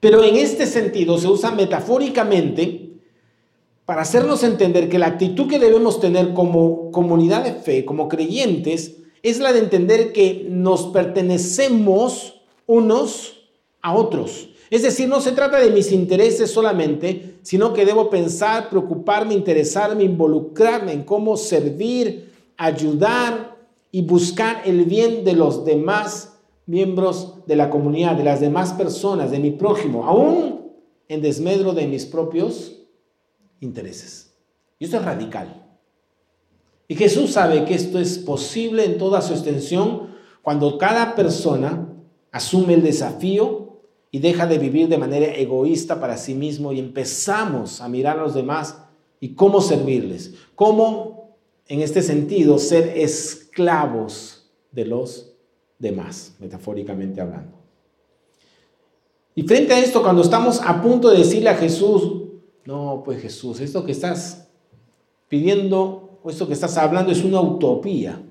Pero 0.00 0.22
en 0.22 0.36
este 0.36 0.66
sentido 0.66 1.18
se 1.18 1.28
usa 1.28 1.50
metafóricamente 1.50 2.84
para 3.84 4.02
hacernos 4.02 4.42
entender 4.44 4.88
que 4.88 4.98
la 4.98 5.08
actitud 5.08 5.46
que 5.46 5.58
debemos 5.58 6.00
tener 6.00 6.32
como 6.32 6.90
comunidad 6.90 7.44
de 7.44 7.52
fe, 7.52 7.84
como 7.84 8.08
creyentes, 8.08 8.96
es 9.22 9.40
la 9.40 9.52
de 9.52 9.58
entender 9.58 10.12
que 10.12 10.46
nos 10.48 10.86
pertenecemos 10.86 12.42
unos 12.66 13.48
a 13.82 13.94
otros. 13.94 14.48
Es 14.70 14.82
decir, 14.82 15.08
no 15.08 15.20
se 15.20 15.32
trata 15.32 15.58
de 15.58 15.70
mis 15.70 15.92
intereses 15.92 16.50
solamente, 16.50 17.36
sino 17.42 17.72
que 17.72 17.84
debo 17.84 18.10
pensar, 18.10 18.70
preocuparme, 18.70 19.34
interesarme, 19.34 20.04
involucrarme 20.04 20.92
en 20.92 21.04
cómo 21.04 21.36
servir, 21.36 22.32
ayudar 22.56 23.56
y 23.90 24.02
buscar 24.02 24.62
el 24.64 24.84
bien 24.84 25.24
de 25.24 25.34
los 25.34 25.64
demás 25.64 26.38
miembros 26.66 27.46
de 27.46 27.56
la 27.56 27.70
comunidad, 27.70 28.16
de 28.16 28.24
las 28.24 28.40
demás 28.40 28.72
personas, 28.72 29.30
de 29.30 29.38
mi 29.38 29.50
prójimo, 29.50 30.04
aún 30.04 30.72
en 31.08 31.20
desmedro 31.20 31.72
de 31.72 31.86
mis 31.86 32.06
propios 32.06 32.80
intereses. 33.60 34.34
Y 34.78 34.86
esto 34.86 34.96
es 34.96 35.04
radical. 35.04 35.64
Y 36.88 36.96
Jesús 36.96 37.32
sabe 37.32 37.64
que 37.64 37.74
esto 37.74 37.98
es 37.98 38.18
posible 38.18 38.84
en 38.84 38.98
toda 38.98 39.22
su 39.22 39.32
extensión 39.32 40.14
cuando 40.42 40.76
cada 40.76 41.14
persona 41.14 41.88
asume 42.30 42.74
el 42.74 42.82
desafío 42.82 43.63
y 44.14 44.20
deja 44.20 44.46
de 44.46 44.58
vivir 44.58 44.86
de 44.86 44.96
manera 44.96 45.26
egoísta 45.26 45.98
para 45.98 46.16
sí 46.16 46.34
mismo 46.34 46.72
y 46.72 46.78
empezamos 46.78 47.80
a 47.80 47.88
mirar 47.88 48.16
a 48.16 48.22
los 48.22 48.32
demás 48.32 48.78
y 49.18 49.30
cómo 49.30 49.60
servirles, 49.60 50.34
cómo 50.54 51.36
en 51.66 51.80
este 51.80 52.00
sentido 52.00 52.60
ser 52.60 52.96
esclavos 52.96 54.52
de 54.70 54.86
los 54.86 55.32
de 55.80 55.90
más, 55.90 56.36
metafóricamente 56.38 57.20
hablando. 57.20 57.58
Y 59.34 59.42
frente 59.42 59.74
a 59.74 59.80
esto, 59.80 60.00
cuando 60.00 60.22
estamos 60.22 60.60
a 60.64 60.80
punto 60.80 61.10
de 61.10 61.18
decirle 61.18 61.48
a 61.48 61.56
Jesús, 61.56 62.22
no, 62.66 63.02
pues 63.04 63.20
Jesús, 63.20 63.58
esto 63.58 63.84
que 63.84 63.90
estás 63.90 64.46
pidiendo 65.28 66.20
o 66.22 66.30
esto 66.30 66.46
que 66.46 66.52
estás 66.52 66.76
hablando 66.76 67.10
es 67.10 67.24
una 67.24 67.40
utopía, 67.40 68.22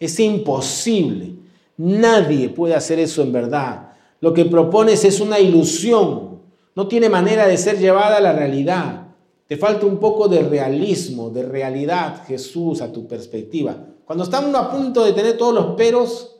es 0.00 0.18
imposible, 0.18 1.36
nadie 1.76 2.48
puede 2.48 2.74
hacer 2.74 2.98
eso 2.98 3.22
en 3.22 3.30
verdad. 3.30 3.91
Lo 4.22 4.32
que 4.32 4.44
propones 4.44 5.04
es 5.04 5.18
una 5.18 5.40
ilusión, 5.40 6.40
no 6.76 6.86
tiene 6.86 7.08
manera 7.08 7.48
de 7.48 7.56
ser 7.56 7.80
llevada 7.80 8.18
a 8.18 8.20
la 8.20 8.32
realidad. 8.32 9.08
Te 9.48 9.56
falta 9.56 9.84
un 9.84 9.98
poco 9.98 10.28
de 10.28 10.42
realismo, 10.42 11.28
de 11.30 11.42
realidad, 11.42 12.24
Jesús, 12.28 12.80
a 12.82 12.92
tu 12.92 13.08
perspectiva. 13.08 13.84
Cuando 14.04 14.22
estamos 14.22 14.54
a 14.54 14.70
punto 14.70 15.04
de 15.04 15.12
tener 15.12 15.36
todos 15.36 15.52
los 15.52 15.74
peros, 15.74 16.36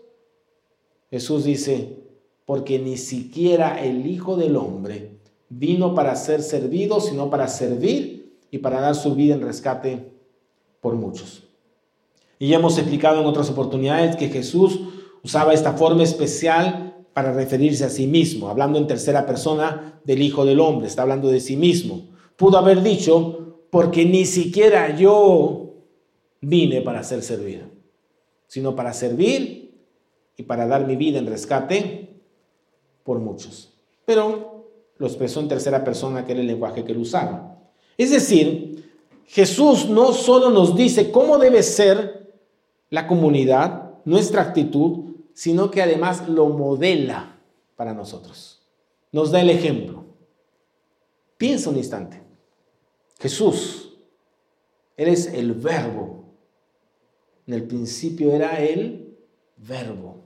Jesús 1.11 1.42
dice, 1.42 1.99
porque 2.47 2.79
ni 2.79 2.97
siquiera 2.97 3.83
el 3.83 4.07
Hijo 4.07 4.37
del 4.37 4.55
Hombre 4.55 5.18
vino 5.49 5.92
para 5.92 6.14
ser 6.14 6.40
servido, 6.40 7.01
sino 7.01 7.31
para 7.31 7.49
servir 7.49 8.38
y 8.53 8.59
para 8.59 8.81
dar 8.81 8.95
su 8.95 9.16
vida 9.16 9.35
en 9.35 9.40
rescate 9.40 10.12
por 10.81 10.95
muchos. 10.95 11.42
Y 12.38 12.47
ya 12.47 12.59
hemos 12.59 12.79
explicado 12.79 13.21
en 13.21 13.27
otras 13.27 13.51
oportunidades 13.51 14.14
que 14.14 14.29
Jesús 14.29 14.79
usaba 15.25 15.53
esta 15.53 15.73
forma 15.73 16.05
especial 16.05 16.92
para 17.12 17.33
referirse 17.33 17.85
a 17.85 17.90
sí 17.90 18.07
mismo, 18.07 18.48
hablando 18.48 18.79
en 18.79 18.87
tercera 18.87 19.27
persona 19.27 20.01
del 20.05 20.22
Hijo 20.22 20.44
del 20.44 20.61
Hombre, 20.61 20.88
está 20.88 21.03
hablando 21.03 21.29
de 21.29 21.40
sí 21.40 21.57
mismo. 21.57 22.09
Pudo 22.37 22.59
haber 22.59 22.83
dicho, 22.83 23.66
porque 23.70 24.05
ni 24.05 24.25
siquiera 24.25 24.96
yo 24.96 25.75
vine 26.40 26.81
para 26.83 27.03
ser 27.03 27.22
servido, 27.22 27.66
sino 28.46 28.75
para 28.75 28.92
servir 28.92 29.75
y 30.37 30.42
para 30.42 30.66
dar 30.66 30.87
mi 30.87 30.96
vida 30.96 31.18
en 31.18 31.27
rescate 31.27 32.20
por 33.05 33.18
muchos. 33.18 33.75
Pero 34.05 34.68
lo 34.96 35.07
expresó 35.07 35.40
en 35.40 35.48
tercera 35.48 35.85
persona, 35.85 36.25
que 36.25 36.33
era 36.33 36.40
el 36.40 36.46
lenguaje 36.46 36.85
que 36.85 36.92
él 36.92 36.98
usaba. 36.98 37.59
Es 37.98 38.11
decir, 38.11 38.90
Jesús 39.27 39.88
no 39.88 40.12
solo 40.12 40.51
nos 40.51 40.75
dice 40.75 41.11
cómo 41.11 41.38
debe 41.38 41.62
ser 41.62 42.33
la 42.90 43.07
comunidad, 43.07 43.94
nuestra 44.05 44.42
actitud, 44.42 45.12
sino 45.35 45.71
que 45.71 45.83
además 45.83 46.29
lo 46.29 46.49
modela 46.49 47.38
para 47.77 47.95
nosotros. 47.95 48.62
Nos 49.11 49.31
da 49.31 49.40
el 49.40 49.51
ejemplo. 49.51 50.05
Piensa 51.37 51.71
un 51.71 51.77
instante. 51.77 52.23
Jesús, 53.18 53.95
eres 54.97 55.27
el 55.27 55.53
verbo. 55.53 56.25
En 57.47 57.55
el 57.55 57.64
principio 57.64 58.33
era 58.33 58.62
el 58.62 59.16
verbo, 59.57 60.23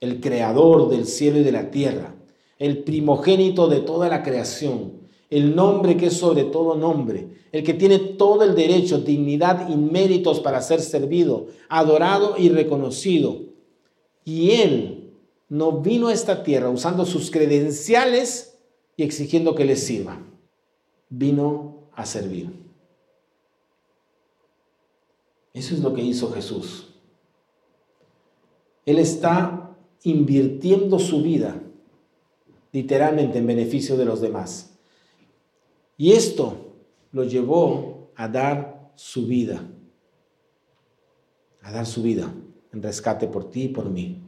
el 0.00 0.20
creador 0.20 0.88
del 0.88 1.06
cielo 1.06 1.38
y 1.38 1.44
de 1.44 1.52
la 1.52 1.70
tierra, 1.70 2.14
el 2.58 2.82
primogénito 2.82 3.68
de 3.68 3.80
toda 3.80 4.08
la 4.08 4.22
creación, 4.22 5.00
el 5.30 5.54
nombre 5.54 5.96
que 5.96 6.06
es 6.06 6.16
sobre 6.16 6.44
todo 6.44 6.74
nombre, 6.74 7.28
el 7.52 7.62
que 7.62 7.74
tiene 7.74 7.98
todo 7.98 8.42
el 8.42 8.54
derecho, 8.54 8.98
dignidad 8.98 9.68
y 9.68 9.76
méritos 9.76 10.40
para 10.40 10.60
ser 10.60 10.80
servido, 10.80 11.46
adorado 11.68 12.34
y 12.36 12.48
reconocido 12.48 13.46
y 14.26 14.50
Él 14.50 15.14
no 15.48 15.80
vino 15.80 16.08
a 16.08 16.12
esta 16.12 16.42
tierra 16.42 16.68
usando 16.68 17.06
sus 17.06 17.30
credenciales 17.30 18.58
y 18.96 19.04
exigiendo 19.04 19.54
que 19.54 19.64
le 19.64 19.76
sirva. 19.76 20.20
Vino 21.08 21.88
a 21.94 22.04
servir. 22.04 22.50
Eso 25.54 25.74
es 25.74 25.80
lo 25.80 25.94
que 25.94 26.02
hizo 26.02 26.32
Jesús. 26.32 26.92
Él 28.84 28.98
está 28.98 29.76
invirtiendo 30.02 30.98
su 30.98 31.22
vida 31.22 31.62
literalmente 32.72 33.38
en 33.38 33.46
beneficio 33.46 33.96
de 33.96 34.06
los 34.06 34.20
demás. 34.20 34.76
Y 35.96 36.12
esto 36.12 36.74
lo 37.12 37.22
llevó 37.22 38.10
a 38.16 38.26
dar 38.26 38.90
su 38.96 39.28
vida. 39.28 39.62
A 41.62 41.70
dar 41.70 41.86
su 41.86 42.02
vida 42.02 42.34
rescate 42.82 43.26
por 43.26 43.50
ti 43.50 43.64
y 43.64 43.68
por 43.68 43.90
mí. 43.90 44.20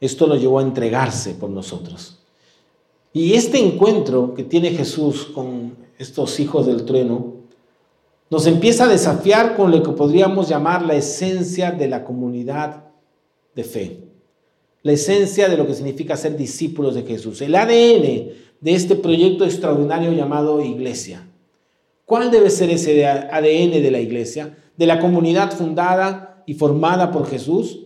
Esto 0.00 0.26
lo 0.26 0.36
llevó 0.36 0.58
a 0.58 0.62
entregarse 0.62 1.34
por 1.34 1.50
nosotros. 1.50 2.18
Y 3.12 3.34
este 3.34 3.58
encuentro 3.58 4.34
que 4.34 4.44
tiene 4.44 4.70
Jesús 4.70 5.24
con 5.24 5.74
estos 5.98 6.38
hijos 6.38 6.66
del 6.66 6.84
trueno 6.84 7.36
nos 8.28 8.46
empieza 8.46 8.84
a 8.84 8.88
desafiar 8.88 9.56
con 9.56 9.70
lo 9.70 9.82
que 9.82 9.92
podríamos 9.92 10.48
llamar 10.48 10.82
la 10.84 10.96
esencia 10.96 11.70
de 11.70 11.88
la 11.88 12.04
comunidad 12.04 12.84
de 13.54 13.64
fe. 13.64 14.00
La 14.82 14.92
esencia 14.92 15.48
de 15.48 15.56
lo 15.56 15.66
que 15.66 15.74
significa 15.74 16.16
ser 16.16 16.36
discípulos 16.36 16.94
de 16.94 17.04
Jesús. 17.04 17.40
El 17.40 17.54
ADN 17.54 18.30
de 18.60 18.74
este 18.74 18.96
proyecto 18.96 19.44
extraordinario 19.44 20.12
llamado 20.12 20.60
iglesia. 20.60 21.26
¿Cuál 22.04 22.30
debe 22.30 22.50
ser 22.50 22.70
ese 22.70 23.06
ADN 23.06 23.82
de 23.82 23.90
la 23.90 24.00
iglesia? 24.00 24.56
De 24.76 24.86
la 24.86 25.00
comunidad 25.00 25.52
fundada 25.52 26.35
y 26.46 26.54
formada 26.54 27.10
por 27.10 27.26
Jesús, 27.26 27.80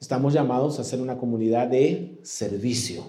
estamos 0.00 0.32
llamados 0.32 0.78
a 0.78 0.84
ser 0.84 1.00
una 1.00 1.18
comunidad 1.18 1.68
de 1.68 2.18
servicio. 2.22 3.04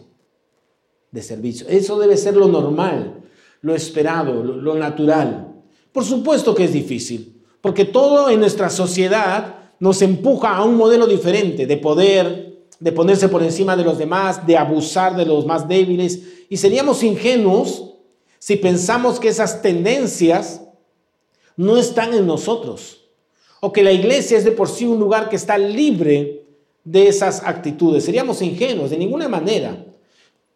De 1.10 1.22
servicio. 1.22 1.68
Eso 1.70 1.98
debe 1.98 2.18
ser 2.18 2.36
lo 2.36 2.48
normal, 2.48 3.24
lo 3.62 3.74
esperado, 3.74 4.44
lo, 4.44 4.76
natural. 4.76 5.56
Por 5.92 6.04
supuesto 6.04 6.54
que 6.54 6.66
es 6.66 6.74
difícil, 6.74 7.42
porque 7.62 7.86
todo 7.86 8.30
en 8.30 8.42
nuestra 8.42 8.70
sociedad 8.70 9.56
nos 9.80 10.02
empuja 10.02 10.56
a 10.56 10.64
un 10.64 10.76
modelo 10.76 11.08
diferente 11.08 11.66
de 11.66 11.78
poder, 11.78 12.66
de 12.80 12.92
ponerse 12.92 13.30
por 13.30 13.42
encima 13.42 13.78
de 13.78 13.84
los 13.84 13.98
demás, 13.98 14.46
de 14.46 14.58
abusar 14.58 15.16
de 15.16 15.26
los 15.26 15.46
más 15.46 15.68
débiles. 15.68 16.22
Y 16.50 16.58
seríamos 16.58 17.04
ingenuos 17.04 17.94
si 18.40 18.58
pensamos 18.58 19.20
que 19.20 19.30
esas 19.30 19.62
tendencias 19.62 20.62
no 21.56 21.78
están 21.78 22.14
en 22.14 22.28
nosotros 22.28 23.03
o 23.66 23.72
que 23.72 23.82
la 23.82 23.94
iglesia 23.94 24.38
es 24.38 24.44
de 24.44 24.52
por 24.52 24.68
sí 24.68 24.86
un 24.86 25.00
lugar 25.00 25.30
que 25.30 25.38
está 25.38 25.58
libre 25.58 26.44
de 26.84 27.08
esas 27.08 27.46
actitudes. 27.46 28.04
Seríamos 28.04 28.42
ingenuos 28.42 28.90
de 28.90 28.98
ninguna 28.98 29.30
manera. 29.30 29.86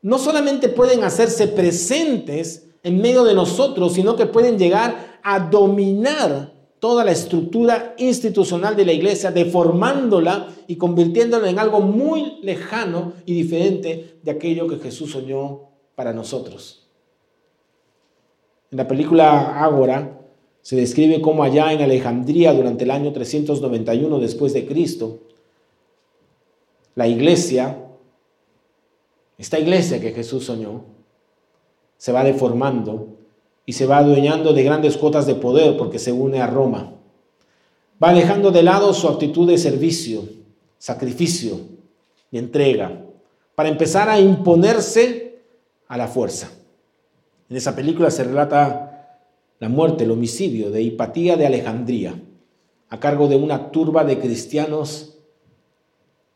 No 0.01 0.17
solamente 0.17 0.67
pueden 0.67 1.05
hacerse 1.05 1.47
presentes 1.47 2.67
en 2.83 2.99
medio 2.99 3.23
de 3.23 3.33
nosotros, 3.33 3.93
sino 3.93 4.17
que 4.17 4.25
pueden 4.25 4.59
llegar 4.59 5.19
a 5.23 5.39
dominar 5.39 6.51
toda 6.79 7.05
la 7.05 7.13
estructura 7.13 7.95
institucional 7.97 8.75
de 8.75 8.85
la 8.85 8.91
iglesia, 8.91 9.31
deformándola 9.31 10.49
y 10.67 10.75
convirtiéndola 10.75 11.49
en 11.49 11.59
algo 11.59 11.79
muy 11.79 12.39
lejano 12.41 13.13
y 13.25 13.33
diferente 13.33 14.17
de 14.21 14.31
aquello 14.31 14.67
que 14.67 14.79
Jesús 14.79 15.13
soñó 15.13 15.61
para 15.95 16.11
nosotros. 16.11 16.89
En 18.69 18.79
la 18.79 18.85
película 18.85 19.63
Ágora, 19.63 20.26
se 20.67 20.75
describe 20.75 21.21
cómo 21.21 21.43
allá 21.43 21.71
en 21.71 21.81
Alejandría 21.81 22.53
durante 22.53 22.83
el 22.83 22.91
año 22.91 23.13
391 23.13 24.19
después 24.19 24.51
de 24.51 24.67
Cristo, 24.67 25.19
la 26.93 27.07
iglesia, 27.07 27.85
esta 29.37 29.59
iglesia 29.59 30.01
que 30.01 30.11
Jesús 30.11 30.43
soñó, 30.43 30.83
se 31.95 32.11
va 32.11 32.25
deformando 32.25 33.15
y 33.65 33.71
se 33.71 33.85
va 33.85 33.99
adueñando 33.99 34.51
de 34.51 34.63
grandes 34.63 34.97
cuotas 34.97 35.25
de 35.25 35.35
poder 35.35 35.77
porque 35.77 35.99
se 35.99 36.11
une 36.11 36.41
a 36.41 36.47
Roma. 36.47 36.95
Va 38.03 38.11
dejando 38.11 38.51
de 38.51 38.63
lado 38.63 38.93
su 38.93 39.07
actitud 39.07 39.47
de 39.47 39.57
servicio, 39.57 40.23
sacrificio 40.77 41.61
y 42.29 42.39
entrega 42.39 43.05
para 43.55 43.69
empezar 43.69 44.09
a 44.09 44.19
imponerse 44.19 45.39
a 45.87 45.95
la 45.95 46.09
fuerza. 46.09 46.51
En 47.49 47.55
esa 47.55 47.73
película 47.73 48.11
se 48.11 48.25
relata 48.25 48.96
la 49.59 49.69
muerte, 49.69 50.03
el 50.03 50.11
homicidio 50.11 50.71
de 50.71 50.81
Hipatía 50.81 51.35
de 51.35 51.47
Alejandría, 51.47 52.21
a 52.89 52.99
cargo 52.99 53.27
de 53.27 53.35
una 53.35 53.71
turba 53.71 54.03
de 54.03 54.19
cristianos 54.19 55.17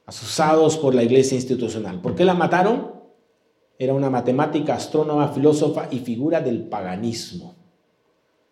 asusados 0.06 0.78
por 0.78 0.96
la 0.96 1.04
iglesia 1.04 1.36
institucional. 1.36 2.02
¿Por 2.02 2.16
qué 2.16 2.26
la 2.26 2.34
mataron? 2.34 2.92
Era 3.78 3.94
una 3.94 4.10
matemática, 4.10 4.76
astrónoma, 4.76 5.30
filósofa 5.30 5.88
y 5.92 6.00
figura 6.00 6.42
del 6.42 6.64
paganismo. 6.64 7.56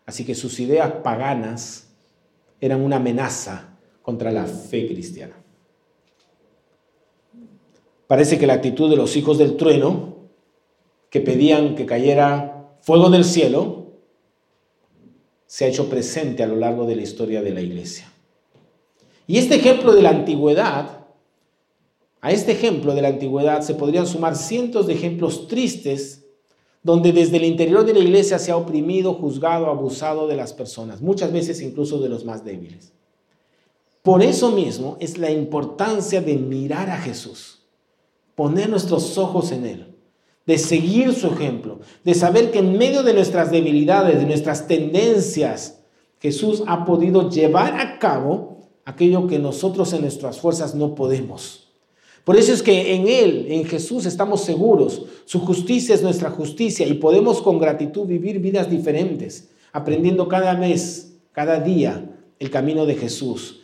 Así 0.05 0.25
que 0.25 0.35
sus 0.35 0.59
ideas 0.59 0.91
paganas 1.03 1.89
eran 2.61 2.81
una 2.81 2.95
amenaza 2.95 3.77
contra 4.01 4.31
la 4.31 4.45
fe 4.45 4.87
cristiana. 4.87 5.35
Parece 8.07 8.39
que 8.39 8.47
la 8.47 8.53
actitud 8.53 8.89
de 8.89 8.95
los 8.95 9.15
hijos 9.17 9.37
del 9.37 9.55
trueno, 9.55 10.15
que 11.11 11.21
pedían 11.21 11.75
que 11.75 11.85
cayera 11.85 12.75
fuego 12.81 13.09
del 13.09 13.23
cielo, 13.23 13.78
se 15.49 15.65
ha 15.65 15.67
hecho 15.67 15.89
presente 15.89 16.43
a 16.43 16.47
lo 16.47 16.55
largo 16.55 16.85
de 16.85 16.95
la 16.95 17.01
historia 17.01 17.41
de 17.41 17.49
la 17.49 17.61
iglesia. 17.61 18.07
Y 19.25 19.39
este 19.39 19.55
ejemplo 19.55 19.95
de 19.95 20.03
la 20.03 20.11
antigüedad, 20.11 21.07
a 22.21 22.31
este 22.31 22.51
ejemplo 22.51 22.93
de 22.93 23.01
la 23.01 23.07
antigüedad 23.07 23.61
se 23.61 23.73
podrían 23.73 24.05
sumar 24.05 24.35
cientos 24.35 24.85
de 24.85 24.93
ejemplos 24.93 25.47
tristes 25.47 26.23
donde 26.83 27.11
desde 27.11 27.37
el 27.37 27.45
interior 27.45 27.83
de 27.83 27.95
la 27.95 27.99
iglesia 27.99 28.37
se 28.37 28.51
ha 28.51 28.57
oprimido, 28.57 29.15
juzgado, 29.15 29.65
abusado 29.65 30.27
de 30.27 30.35
las 30.35 30.53
personas, 30.53 31.01
muchas 31.01 31.33
veces 31.33 31.61
incluso 31.61 31.99
de 31.99 32.09
los 32.09 32.25
más 32.25 32.45
débiles. 32.45 32.93
Por 34.03 34.21
eso 34.21 34.51
mismo 34.51 34.97
es 34.99 35.17
la 35.17 35.31
importancia 35.31 36.21
de 36.21 36.35
mirar 36.35 36.91
a 36.91 36.99
Jesús, 36.99 37.63
poner 38.35 38.69
nuestros 38.69 39.17
ojos 39.17 39.51
en 39.51 39.65
Él 39.65 39.88
de 40.49 40.57
seguir 40.57 41.13
su 41.13 41.27
ejemplo, 41.27 41.77
de 42.03 42.15
saber 42.15 42.49
que 42.49 42.57
en 42.57 42.75
medio 42.75 43.03
de 43.03 43.13
nuestras 43.13 43.51
debilidades, 43.51 44.17
de 44.17 44.25
nuestras 44.25 44.65
tendencias, 44.65 45.81
Jesús 46.19 46.63
ha 46.65 46.85
podido 46.85 47.29
llevar 47.29 47.79
a 47.79 47.99
cabo 47.99 48.57
aquello 48.83 49.27
que 49.27 49.37
nosotros 49.37 49.93
en 49.93 50.01
nuestras 50.01 50.39
fuerzas 50.39 50.73
no 50.73 50.95
podemos. 50.95 51.67
Por 52.23 52.35
eso 52.35 52.51
es 52.51 52.63
que 52.63 52.95
en 52.95 53.07
Él, 53.07 53.45
en 53.47 53.65
Jesús, 53.65 54.07
estamos 54.07 54.41
seguros. 54.41 55.05
Su 55.25 55.39
justicia 55.39 55.93
es 55.93 56.01
nuestra 56.01 56.31
justicia 56.31 56.87
y 56.87 56.95
podemos 56.95 57.43
con 57.43 57.59
gratitud 57.59 58.07
vivir 58.07 58.39
vidas 58.39 58.71
diferentes, 58.71 59.51
aprendiendo 59.71 60.27
cada 60.27 60.55
mes, 60.55 61.13
cada 61.31 61.59
día, 61.59 62.09
el 62.39 62.49
camino 62.49 62.87
de 62.87 62.95
Jesús. 62.95 63.61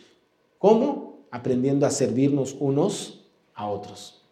¿Cómo? 0.59 1.25
Aprendiendo 1.31 1.87
a 1.87 1.89
servirnos 1.89 2.55
unos 2.59 3.25
a 3.55 3.71
otros. 3.71 4.24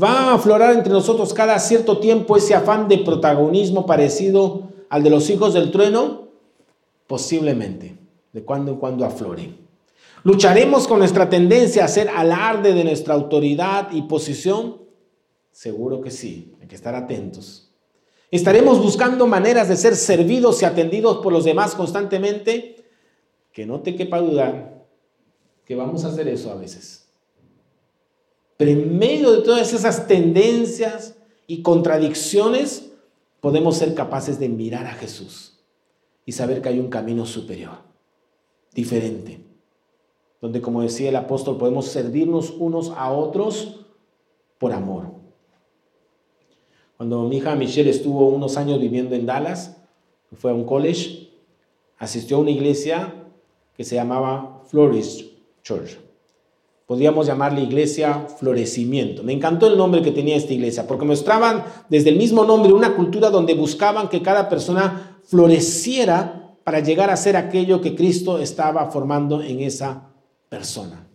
¿Va 0.00 0.30
a 0.30 0.34
aflorar 0.34 0.74
entre 0.74 0.92
nosotros 0.92 1.34
cada 1.34 1.58
cierto 1.58 1.98
tiempo 1.98 2.36
ese 2.36 2.54
afán 2.54 2.86
de 2.88 2.98
protagonismo 2.98 3.84
parecido 3.84 4.68
al 4.88 5.02
de 5.02 5.10
los 5.10 5.28
hijos 5.28 5.54
del 5.54 5.72
trueno? 5.72 6.28
Posiblemente, 7.06 7.98
de 8.32 8.44
cuando 8.44 8.72
en 8.72 8.78
cuando 8.78 9.04
aflore. 9.04 9.54
¿Lucharemos 10.22 10.86
con 10.86 10.98
nuestra 10.98 11.28
tendencia 11.28 11.82
a 11.82 11.86
hacer 11.86 12.08
alarde 12.08 12.74
de 12.74 12.84
nuestra 12.84 13.14
autoridad 13.14 13.88
y 13.90 14.02
posición? 14.02 14.78
Seguro 15.50 16.00
que 16.00 16.10
sí, 16.10 16.54
hay 16.60 16.68
que 16.68 16.76
estar 16.76 16.94
atentos. 16.94 17.72
¿Estaremos 18.30 18.80
buscando 18.80 19.26
maneras 19.26 19.68
de 19.68 19.76
ser 19.76 19.96
servidos 19.96 20.62
y 20.62 20.66
atendidos 20.66 21.18
por 21.18 21.32
los 21.32 21.44
demás 21.44 21.74
constantemente? 21.74 22.84
Que 23.52 23.66
no 23.66 23.80
te 23.80 23.96
quepa 23.96 24.20
dudar 24.20 24.86
que 25.64 25.74
vamos 25.74 26.04
a 26.04 26.08
hacer 26.08 26.28
eso 26.28 26.50
a 26.50 26.54
veces. 26.54 26.97
Pero 28.58 28.72
en 28.72 28.98
medio 28.98 29.30
de 29.30 29.42
todas 29.42 29.72
esas 29.72 30.08
tendencias 30.08 31.16
y 31.46 31.62
contradicciones, 31.62 32.90
podemos 33.40 33.76
ser 33.76 33.94
capaces 33.94 34.40
de 34.40 34.48
mirar 34.48 34.84
a 34.86 34.94
Jesús 34.94 35.60
y 36.26 36.32
saber 36.32 36.60
que 36.60 36.68
hay 36.68 36.80
un 36.80 36.90
camino 36.90 37.24
superior, 37.24 37.78
diferente, 38.74 39.40
donde 40.40 40.60
como 40.60 40.82
decía 40.82 41.08
el 41.08 41.16
apóstol, 41.16 41.56
podemos 41.56 41.86
servirnos 41.86 42.50
unos 42.50 42.90
a 42.90 43.12
otros 43.12 43.86
por 44.58 44.72
amor. 44.72 45.12
Cuando 46.96 47.22
mi 47.28 47.36
hija 47.36 47.54
Michelle 47.54 47.90
estuvo 47.90 48.28
unos 48.28 48.56
años 48.56 48.80
viviendo 48.80 49.14
en 49.14 49.24
Dallas, 49.24 49.76
fue 50.36 50.50
a 50.50 50.54
un 50.54 50.64
college, 50.64 51.30
asistió 51.96 52.38
a 52.38 52.40
una 52.40 52.50
iglesia 52.50 53.14
que 53.76 53.84
se 53.84 53.94
llamaba 53.94 54.64
Flourish 54.66 55.32
Church 55.62 56.07
podríamos 56.88 57.26
llamarle 57.26 57.60
iglesia 57.60 58.26
florecimiento. 58.38 59.22
Me 59.22 59.34
encantó 59.34 59.66
el 59.66 59.76
nombre 59.76 60.00
que 60.00 60.10
tenía 60.10 60.36
esta 60.36 60.54
iglesia, 60.54 60.86
porque 60.86 61.04
mostraban 61.04 61.62
desde 61.90 62.08
el 62.08 62.16
mismo 62.16 62.44
nombre 62.46 62.72
una 62.72 62.96
cultura 62.96 63.28
donde 63.28 63.52
buscaban 63.52 64.08
que 64.08 64.22
cada 64.22 64.48
persona 64.48 65.20
floreciera 65.24 66.56
para 66.64 66.80
llegar 66.80 67.10
a 67.10 67.16
ser 67.18 67.36
aquello 67.36 67.82
que 67.82 67.94
Cristo 67.94 68.38
estaba 68.38 68.90
formando 68.90 69.42
en 69.42 69.60
esa 69.60 70.14
persona. 70.48 71.06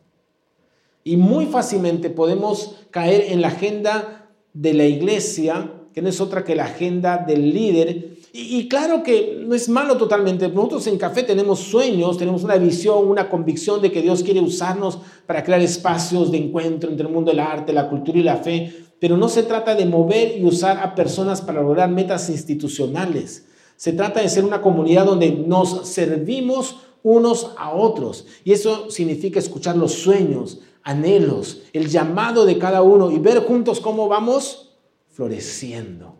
Y 1.03 1.17
muy 1.17 1.47
fácilmente 1.47 2.11
podemos 2.11 2.75
caer 2.91 3.31
en 3.31 3.41
la 3.41 3.47
agenda 3.47 4.29
de 4.53 4.75
la 4.75 4.85
iglesia, 4.85 5.71
que 5.91 6.03
no 6.03 6.09
es 6.09 6.21
otra 6.21 6.43
que 6.43 6.55
la 6.55 6.65
agenda 6.65 7.17
del 7.17 7.51
líder, 7.51 8.17
y, 8.35 8.67
claro 8.67 9.03
que 9.03 9.43
no 9.45 9.53
es 9.53 9.69
malo 9.69 9.95
totalmente. 9.95 10.49
Nosotros 10.49 10.87
en 10.87 10.97
Café 10.97 11.21
tenemos 11.21 11.59
sueños, 11.59 12.17
tenemos 12.17 12.43
una 12.43 12.57
visión, 12.57 13.07
una 13.07 13.29
convicción 13.29 13.79
de 13.79 13.91
que 13.91 14.01
Dios 14.01 14.23
quiere 14.23 14.41
usarnos 14.41 14.97
para 15.27 15.43
crear 15.43 15.61
espacios 15.61 16.31
de 16.31 16.39
encuentro 16.39 16.89
entre 16.89 17.05
el 17.05 17.13
mundo 17.13 17.29
del 17.29 17.39
arte, 17.39 17.71
la 17.73 17.87
cultura 17.87 18.17
y 18.17 18.23
la 18.23 18.37
fe. 18.37 18.73
Pero 18.99 19.17
no 19.17 19.29
se 19.29 19.43
trata 19.43 19.75
de 19.75 19.85
mover 19.85 20.35
y 20.35 20.45
usar 20.45 20.79
a 20.79 20.95
personas 20.95 21.41
para 21.41 21.61
lograr 21.61 21.91
metas 21.91 22.27
institucionales. 22.31 23.45
Se 23.75 23.93
trata 23.93 24.19
de 24.19 24.29
ser 24.29 24.45
una 24.45 24.63
comunidad 24.63 25.05
donde 25.05 25.29
nos 25.29 25.87
servimos 25.87 26.77
unos 27.03 27.51
a 27.55 27.71
otros. 27.71 28.25
Y 28.43 28.53
eso 28.53 28.89
significa 28.89 29.37
escuchar 29.37 29.77
los 29.77 29.93
sueños, 29.93 30.61
anhelos, 30.81 31.61
el 31.71 31.87
llamado 31.87 32.45
de 32.45 32.57
cada 32.57 32.81
uno 32.81 33.11
y 33.11 33.19
ver 33.19 33.41
juntos 33.41 33.79
cómo 33.79 34.07
vamos 34.07 34.75
floreciendo 35.11 36.15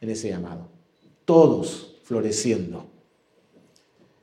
en 0.00 0.10
ese 0.10 0.30
llamado 0.30 0.73
todos 1.24 1.96
floreciendo. 2.04 2.86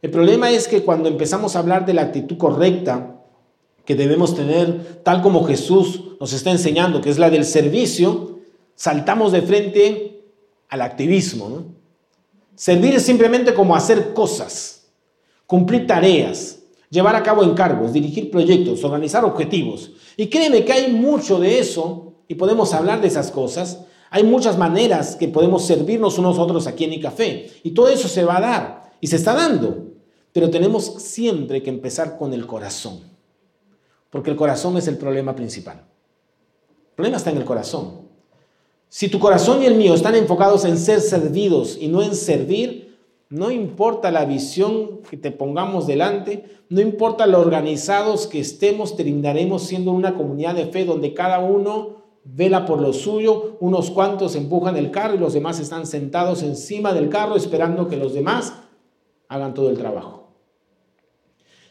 El 0.02 0.10
problema 0.10 0.50
es 0.50 0.68
que 0.68 0.84
cuando 0.84 1.10
empezamos 1.10 1.56
a 1.56 1.60
hablar 1.60 1.86
de 1.86 1.94
la 1.94 2.04
actitud 2.04 2.38
correcta 2.38 3.22
que 3.86 3.96
debemos 3.96 4.36
tener, 4.36 5.02
tal 5.04 5.22
como 5.22 5.44
Jesús 5.44 6.02
nos 6.20 6.34
está 6.34 6.52
enseñando, 6.52 7.02
que 7.02 7.10
es 7.10 7.20
la 7.20 7.30
del 7.30 7.46
servicio, 7.46 8.40
saltamos 8.76 9.32
de 9.32 9.42
frente 9.42 10.24
al 10.70 10.82
activismo. 10.82 11.66
Servir 12.56 12.96
es 12.96 13.04
simplemente 13.04 13.54
como 13.54 13.76
hacer 13.76 14.14
cosas, 14.14 14.88
cumplir 15.46 15.86
tareas, 15.86 16.60
llevar 16.90 17.16
a 17.16 17.24
cabo 17.24 17.44
encargos, 17.44 17.94
dirigir 17.94 18.32
proyectos, 18.32 18.84
organizar 18.84 19.26
objetivos. 19.26 19.92
Y 20.18 20.28
créeme 20.28 20.64
que 20.64 20.74
hay 20.74 20.92
mucho 20.92 21.40
de 21.40 21.60
eso 21.60 22.14
y 22.28 22.36
podemos 22.36 22.74
hablar 22.74 23.02
de 23.02 23.08
esas 23.08 23.32
cosas, 23.32 23.86
hay 24.14 24.24
muchas 24.26 24.58
maneras 24.58 25.16
que 25.16 25.30
podemos 25.30 25.66
servirnos 25.66 26.20
unos 26.20 26.38
a 26.38 26.42
otros 26.42 26.68
aquí 26.68 26.84
en 26.84 27.02
café 27.02 27.50
y 27.64 27.72
todo 27.72 27.88
eso 27.88 28.10
se 28.10 28.26
va 28.26 28.38
a 28.38 28.42
dar 28.42 28.92
y 29.00 29.08
se 29.08 29.16
está 29.16 29.34
dando. 29.34 29.88
Pero 30.34 30.50
tenemos 30.50 31.02
siempre 31.02 31.64
que 31.64 31.70
empezar 31.70 32.18
con 32.18 32.34
el 32.34 32.46
corazón, 32.46 33.00
porque 34.10 34.30
el 34.30 34.36
corazón 34.36 34.78
es 34.78 34.88
el 34.90 34.98
problema 34.98 35.34
principal. 35.34 35.78
El 35.78 36.96
problema 36.96 37.18
está 37.18 37.32
en 37.32 37.38
el 37.38 37.46
corazón. 37.46 38.02
Si 38.90 39.08
tu 39.08 39.18
corazón 39.18 39.64
y 39.64 39.66
el 39.66 39.76
mío 39.76 39.94
están 39.94 40.16
enfocados 40.16 40.66
en 40.66 40.78
ser 40.78 41.00
servidos 41.00 41.78
y 41.80 41.88
no 41.88 42.04
en 42.04 42.14
servir, 42.14 43.00
no 43.30 43.50
importa 43.50 44.12
la 44.12 44.26
visión 44.26 45.04
que 45.10 45.16
te 45.16 45.32
pongamos 45.32 45.88
delante, 45.88 46.44
no 46.68 46.82
importa 46.82 47.28
lo 47.28 47.40
organizados 47.40 48.28
que 48.28 48.42
estemos, 48.42 48.98
terminaremos 48.98 49.64
siendo 49.64 49.94
una 49.94 50.16
comunidad 50.16 50.56
de 50.56 50.66
fe 50.66 50.84
donde 50.84 51.14
cada 51.14 51.40
uno 51.40 52.01
vela 52.24 52.66
por 52.66 52.82
lo 52.82 52.94
suyo, 52.94 53.58
unos 53.60 53.92
cuantos 53.92 54.36
empujan 54.36 54.78
el 54.78 54.92
carro 54.92 55.16
y 55.16 55.20
los 55.20 55.34
demás 55.34 55.60
están 55.60 55.86
sentados 55.86 56.44
encima 56.44 56.94
del 56.94 57.10
carro 57.10 57.36
esperando 57.36 57.88
que 57.88 57.98
los 57.98 58.14
demás 58.14 58.54
hagan 59.28 59.54
todo 59.54 59.70
el 59.70 59.78
trabajo. 59.78 60.22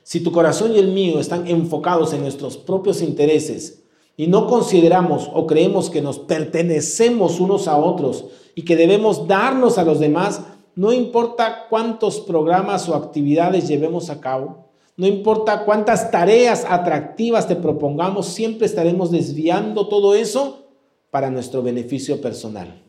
Si 0.02 0.20
tu 0.20 0.32
corazón 0.32 0.72
y 0.72 0.78
el 0.78 0.88
mío 0.88 1.20
están 1.20 1.46
enfocados 1.46 2.12
en 2.12 2.22
nuestros 2.22 2.56
propios 2.56 3.00
intereses 3.02 3.84
y 4.16 4.26
no 4.26 4.46
consideramos 4.46 5.30
o 5.32 5.46
creemos 5.46 5.88
que 5.88 6.02
nos 6.02 6.18
pertenecemos 6.18 7.38
unos 7.38 7.68
a 7.68 7.76
otros 7.76 8.24
y 8.54 8.62
que 8.62 8.76
debemos 8.76 9.28
darnos 9.28 9.78
a 9.78 9.84
los 9.84 10.00
demás, 10.00 10.42
no 10.74 10.92
importa 10.92 11.66
cuántos 11.68 12.20
programas 12.20 12.88
o 12.88 12.94
actividades 12.94 13.68
llevemos 13.68 14.10
a 14.10 14.20
cabo, 14.20 14.69
no 15.00 15.06
importa 15.06 15.64
cuántas 15.64 16.10
tareas 16.10 16.66
atractivas 16.68 17.48
te 17.48 17.56
propongamos, 17.56 18.26
siempre 18.26 18.66
estaremos 18.66 19.10
desviando 19.10 19.88
todo 19.88 20.14
eso 20.14 20.68
para 21.10 21.30
nuestro 21.30 21.62
beneficio 21.62 22.20
personal. 22.20 22.82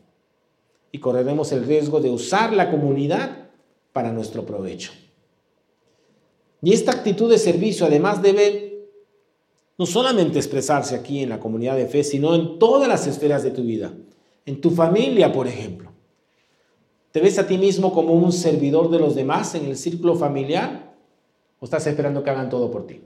Y 0.90 0.98
correremos 0.98 1.52
el 1.52 1.64
riesgo 1.64 2.02
de 2.02 2.10
usar 2.10 2.52
la 2.52 2.70
comunidad 2.70 3.48
para 3.94 4.12
nuestro 4.12 4.44
provecho. 4.44 4.92
Y 6.60 6.74
esta 6.74 6.92
actitud 6.92 7.30
de 7.30 7.38
servicio 7.38 7.86
además 7.86 8.20
debe 8.20 8.90
no 9.78 9.86
solamente 9.86 10.38
expresarse 10.38 10.94
aquí 10.94 11.22
en 11.22 11.30
la 11.30 11.40
comunidad 11.40 11.76
de 11.76 11.86
fe, 11.86 12.04
sino 12.04 12.34
en 12.34 12.58
todas 12.58 12.88
las 12.88 13.06
esferas 13.06 13.42
de 13.42 13.52
tu 13.52 13.62
vida. 13.62 13.94
En 14.44 14.60
tu 14.60 14.70
familia, 14.70 15.32
por 15.32 15.48
ejemplo. 15.48 15.90
¿Te 17.10 17.20
ves 17.20 17.38
a 17.38 17.46
ti 17.46 17.56
mismo 17.56 17.90
como 17.90 18.12
un 18.12 18.32
servidor 18.32 18.90
de 18.90 18.98
los 18.98 19.14
demás 19.14 19.54
en 19.54 19.64
el 19.64 19.78
círculo 19.78 20.14
familiar? 20.14 20.91
¿O 21.62 21.64
estás 21.64 21.86
esperando 21.86 22.24
que 22.24 22.30
hagan 22.30 22.50
todo 22.50 22.72
por 22.72 22.88
ti? 22.88 23.00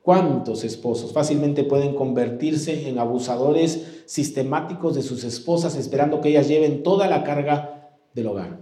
¿Cuántos 0.00 0.64
esposos 0.64 1.12
fácilmente 1.12 1.64
pueden 1.64 1.94
convertirse 1.94 2.88
en 2.88 2.98
abusadores 2.98 4.04
sistemáticos 4.06 4.94
de 4.94 5.02
sus 5.02 5.22
esposas 5.22 5.76
esperando 5.76 6.22
que 6.22 6.30
ellas 6.30 6.48
lleven 6.48 6.82
toda 6.82 7.08
la 7.08 7.24
carga 7.24 7.90
del 8.14 8.28
hogar? 8.28 8.58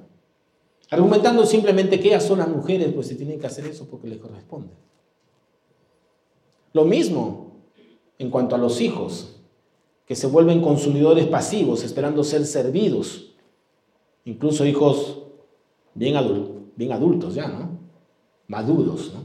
Argumentando 0.91 1.47
simplemente 1.47 2.01
que 2.01 2.09
ellas 2.09 2.25
son 2.25 2.41
las 2.41 2.49
mujeres, 2.49 2.93
pues 2.93 3.07
se 3.07 3.15
tienen 3.15 3.39
que 3.39 3.47
hacer 3.47 3.65
eso 3.67 3.87
porque 3.89 4.09
les 4.09 4.19
corresponde. 4.19 4.75
Lo 6.73 6.85
mismo 6.85 7.59
en 8.19 8.29
cuanto 8.29 8.57
a 8.57 8.59
los 8.59 8.81
hijos, 8.81 9.37
que 10.05 10.17
se 10.17 10.27
vuelven 10.27 10.61
consumidores 10.61 11.29
pasivos 11.29 11.85
esperando 11.85 12.25
ser 12.25 12.45
servidos, 12.45 13.37
incluso 14.25 14.67
hijos 14.67 15.23
bien 15.95 16.17
adultos 16.17 16.58
bien 16.79 16.93
adultos 16.93 17.35
ya, 17.35 17.49
¿no? 17.49 17.77
Maduros, 18.47 19.13
¿no? 19.13 19.25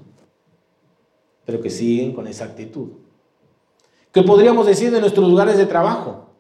Pero 1.46 1.62
que 1.62 1.70
siguen 1.70 2.12
con 2.12 2.28
esa 2.28 2.46
actitud. 2.46 2.89
¿Qué 4.12 4.24
podríamos 4.24 4.66
decir 4.66 4.92
de 4.92 5.00
nuestros 5.00 5.30
lugares 5.30 5.58
de 5.58 5.68
trabajo? 5.68 6.32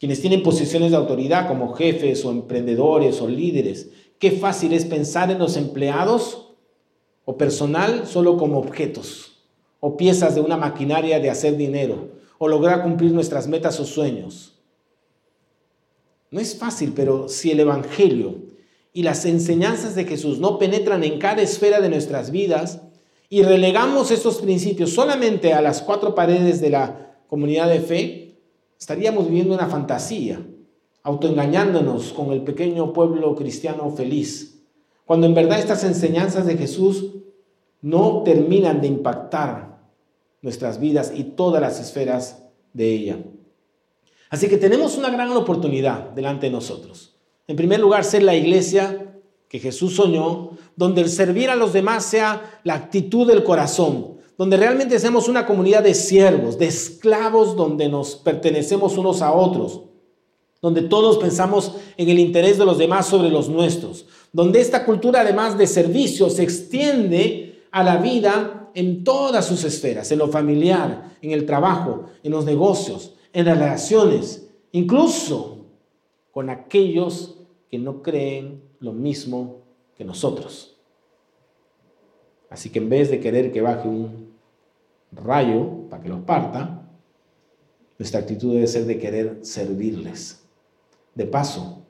Quienes 0.00 0.20
tienen 0.20 0.42
posiciones 0.42 0.90
de 0.90 0.96
autoridad 0.96 1.46
como 1.46 1.74
jefes 1.74 2.24
o 2.24 2.32
emprendedores 2.32 3.20
o 3.22 3.28
líderes. 3.28 3.90
Qué 4.18 4.32
fácil 4.32 4.72
es 4.72 4.84
pensar 4.84 5.30
en 5.30 5.38
los 5.38 5.56
empleados 5.56 6.54
o 7.24 7.36
personal 7.38 8.08
solo 8.08 8.36
como 8.36 8.58
objetos 8.58 9.44
o 9.78 9.96
piezas 9.96 10.34
de 10.34 10.40
una 10.40 10.56
maquinaria 10.56 11.20
de 11.20 11.30
hacer 11.30 11.56
dinero 11.56 12.08
o 12.38 12.48
lograr 12.48 12.82
cumplir 12.82 13.12
nuestras 13.12 13.46
metas 13.46 13.78
o 13.78 13.84
sueños. 13.84 14.60
No 16.32 16.40
es 16.40 16.58
fácil, 16.58 16.92
pero 16.96 17.28
si 17.28 17.52
el 17.52 17.60
Evangelio 17.60 18.51
y 18.92 19.02
las 19.02 19.24
enseñanzas 19.24 19.94
de 19.94 20.04
Jesús 20.04 20.38
no 20.38 20.58
penetran 20.58 21.02
en 21.04 21.18
cada 21.18 21.42
esfera 21.42 21.80
de 21.80 21.88
nuestras 21.88 22.30
vidas 22.30 22.82
y 23.28 23.42
relegamos 23.42 24.10
estos 24.10 24.38
principios 24.42 24.90
solamente 24.90 25.54
a 25.54 25.62
las 25.62 25.80
cuatro 25.80 26.14
paredes 26.14 26.60
de 26.60 26.70
la 26.70 27.16
comunidad 27.28 27.68
de 27.68 27.80
fe, 27.80 28.38
estaríamos 28.78 29.26
viviendo 29.26 29.54
una 29.54 29.68
fantasía, 29.68 30.44
autoengañándonos 31.02 32.12
con 32.12 32.32
el 32.32 32.42
pequeño 32.42 32.92
pueblo 32.92 33.34
cristiano 33.34 33.90
feliz, 33.90 34.62
cuando 35.06 35.26
en 35.26 35.34
verdad 35.34 35.58
estas 35.58 35.82
enseñanzas 35.84 36.46
de 36.46 36.58
Jesús 36.58 37.06
no 37.80 38.22
terminan 38.22 38.82
de 38.82 38.88
impactar 38.88 39.80
nuestras 40.42 40.78
vidas 40.78 41.12
y 41.16 41.24
todas 41.24 41.62
las 41.62 41.80
esferas 41.80 42.42
de 42.74 42.92
ella. 42.92 43.18
Así 44.28 44.48
que 44.48 44.58
tenemos 44.58 44.98
una 44.98 45.10
gran 45.10 45.30
oportunidad 45.30 46.10
delante 46.10 46.46
de 46.46 46.52
nosotros. 46.52 47.11
En 47.52 47.56
primer 47.56 47.80
lugar, 47.80 48.02
ser 48.02 48.22
la 48.22 48.34
iglesia 48.34 49.20
que 49.46 49.58
Jesús 49.58 49.96
soñó, 49.96 50.52
donde 50.74 51.02
el 51.02 51.10
servir 51.10 51.50
a 51.50 51.54
los 51.54 51.74
demás 51.74 52.02
sea 52.02 52.60
la 52.64 52.72
actitud 52.72 53.26
del 53.26 53.44
corazón, 53.44 54.14
donde 54.38 54.56
realmente 54.56 54.98
seamos 54.98 55.28
una 55.28 55.44
comunidad 55.44 55.82
de 55.82 55.92
siervos, 55.92 56.56
de 56.56 56.68
esclavos, 56.68 57.54
donde 57.54 57.90
nos 57.90 58.16
pertenecemos 58.16 58.96
unos 58.96 59.20
a 59.20 59.34
otros, 59.34 59.82
donde 60.62 60.80
todos 60.80 61.18
pensamos 61.18 61.74
en 61.98 62.08
el 62.08 62.20
interés 62.20 62.56
de 62.56 62.64
los 62.64 62.78
demás 62.78 63.04
sobre 63.04 63.28
los 63.28 63.50
nuestros, 63.50 64.06
donde 64.32 64.58
esta 64.58 64.86
cultura 64.86 65.20
además 65.20 65.58
de 65.58 65.66
servicio 65.66 66.30
se 66.30 66.44
extiende 66.44 67.66
a 67.70 67.84
la 67.84 67.98
vida 67.98 68.70
en 68.72 69.04
todas 69.04 69.44
sus 69.44 69.62
esferas, 69.64 70.10
en 70.10 70.20
lo 70.20 70.28
familiar, 70.28 71.18
en 71.20 71.32
el 71.32 71.44
trabajo, 71.44 72.06
en 72.22 72.32
los 72.32 72.46
negocios, 72.46 73.12
en 73.34 73.44
las 73.44 73.58
relaciones, 73.58 74.48
incluso 74.72 75.58
con 76.32 76.48
aquellos 76.48 77.36
que 77.72 77.78
no 77.78 78.02
creen 78.02 78.62
lo 78.80 78.92
mismo 78.92 79.62
que 79.96 80.04
nosotros. 80.04 80.76
Así 82.50 82.68
que 82.68 82.80
en 82.80 82.90
vez 82.90 83.10
de 83.10 83.18
querer 83.18 83.50
que 83.50 83.62
baje 83.62 83.88
un 83.88 84.34
rayo 85.10 85.88
para 85.88 86.02
que 86.02 86.10
los 86.10 86.20
parta, 86.20 86.86
nuestra 87.98 88.20
actitud 88.20 88.52
debe 88.52 88.66
ser 88.66 88.84
de 88.84 88.98
querer 88.98 89.38
servirles. 89.40 90.44
De 91.14 91.24
paso, 91.24 91.86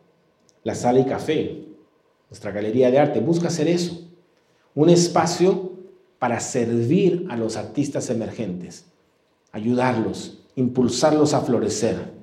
la 0.62 0.76
sala 0.76 1.00
y 1.00 1.04
café, 1.04 1.64
nuestra 2.30 2.52
galería 2.52 2.92
de 2.92 3.00
arte, 3.00 3.18
busca 3.18 3.48
hacer 3.48 3.66
eso. 3.66 4.08
Un 4.76 4.88
espacio 4.88 5.72
para 6.20 6.38
servir 6.38 7.26
a 7.28 7.36
los 7.36 7.56
artistas 7.56 8.08
emergentes, 8.08 8.86
ayudarlos, 9.50 10.44
impulsarlos 10.54 11.34
a 11.34 11.40
florecer. 11.40 12.21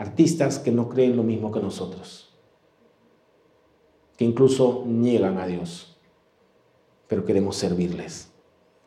Artistas 0.00 0.58
que 0.58 0.70
no 0.70 0.88
creen 0.88 1.14
lo 1.14 1.22
mismo 1.22 1.52
que 1.52 1.60
nosotros, 1.60 2.30
que 4.16 4.24
incluso 4.24 4.82
niegan 4.86 5.36
a 5.36 5.46
Dios, 5.46 5.94
pero 7.06 7.22
queremos 7.26 7.56
servirles. 7.56 8.30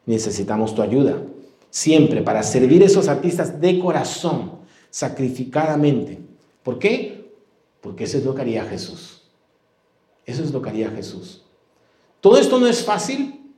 Necesitamos 0.08 0.73
tu 0.73 0.82
ayuda, 0.82 1.21
siempre 1.69 2.23
para 2.23 2.41
servir 2.41 2.82
a 2.82 2.88
esos 2.88 3.08
artistas 3.08 3.62
de 3.62 3.78
corazón, 3.78 4.54
sacrificadamente. 4.89 6.19
¿Por 6.63 6.80
qué? 6.80 7.32
Porque 7.80 8.06
eso 8.06 8.17
es 8.17 8.26
lo 8.26 8.34
que 8.34 8.41
haría 8.41 8.65
Jesús. 8.65 9.21
Eso 10.26 10.43
es 10.43 10.52
lo 10.52 10.63
que 10.63 10.69
haría 10.69 10.89
Jesús. 10.89 11.43
Todo 12.21 12.39
esto 12.39 12.60
no 12.60 12.65
es 12.65 12.84
fácil, 12.84 13.54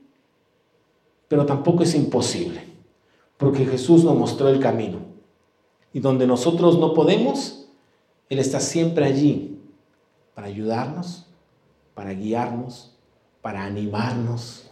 pero 1.26 1.46
tampoco 1.46 1.84
es 1.84 1.94
imposible, 1.94 2.64
porque 3.38 3.64
Jesús 3.64 4.04
nos 4.04 4.14
mostró 4.14 4.50
el 4.50 4.60
camino. 4.60 5.05
Y 5.92 6.00
donde 6.00 6.26
nosotros 6.26 6.78
no 6.78 6.94
podemos, 6.94 7.68
Él 8.28 8.38
está 8.38 8.60
siempre 8.60 9.04
allí 9.04 9.58
para 10.34 10.48
ayudarnos, 10.48 11.26
para 11.94 12.12
guiarnos, 12.12 12.94
para 13.40 13.64
animarnos. 13.64 14.70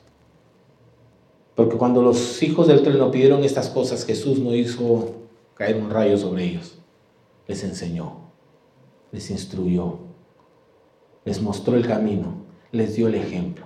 Porque 1.55 1.77
cuando 1.77 2.03
los 2.03 2.43
hijos 2.43 2.67
del 2.67 2.83
trono 2.83 3.11
pidieron 3.11 3.45
estas 3.45 3.69
cosas, 3.69 4.05
Jesús 4.05 4.39
no 4.39 4.55
hizo 4.55 5.13
caer 5.55 5.77
un 5.77 5.91
rayo 5.91 6.19
sobre 6.19 6.45
ellos. 6.45 6.79
Les 7.47 7.63
enseñó, 7.65 8.31
les 9.13 9.31
instruyó, 9.31 9.99
les 11.25 11.41
mostró 11.41 11.77
el 11.77 11.87
camino, 11.87 12.45
les 12.73 12.97
dio 12.97 13.09
el 13.09 13.15
ejemplo. 13.15 13.65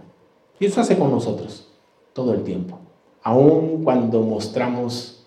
Y 0.60 0.66
eso 0.66 0.80
hace 0.80 0.98
con 0.98 1.10
nosotros 1.10 1.68
todo 2.12 2.34
el 2.34 2.44
tiempo. 2.44 2.78
Aun 3.22 3.82
cuando 3.84 4.22
mostramos 4.22 5.17